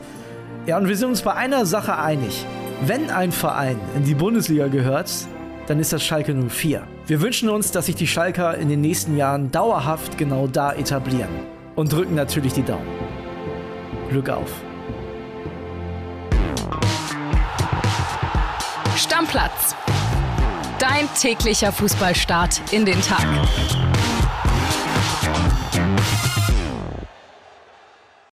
[0.66, 2.44] Ja, und wir sind uns bei einer Sache einig.
[2.84, 5.08] Wenn ein Verein in die Bundesliga gehört,
[5.68, 6.82] dann ist das Schalke 04.
[7.06, 11.28] Wir wünschen uns, dass sich die Schalker in den nächsten Jahren dauerhaft genau da etablieren.
[11.76, 12.86] Und drücken natürlich die Daumen.
[14.10, 14.50] Glück auf.
[18.96, 19.76] Stammplatz.
[20.80, 23.24] Dein täglicher Fußballstart in den Tag.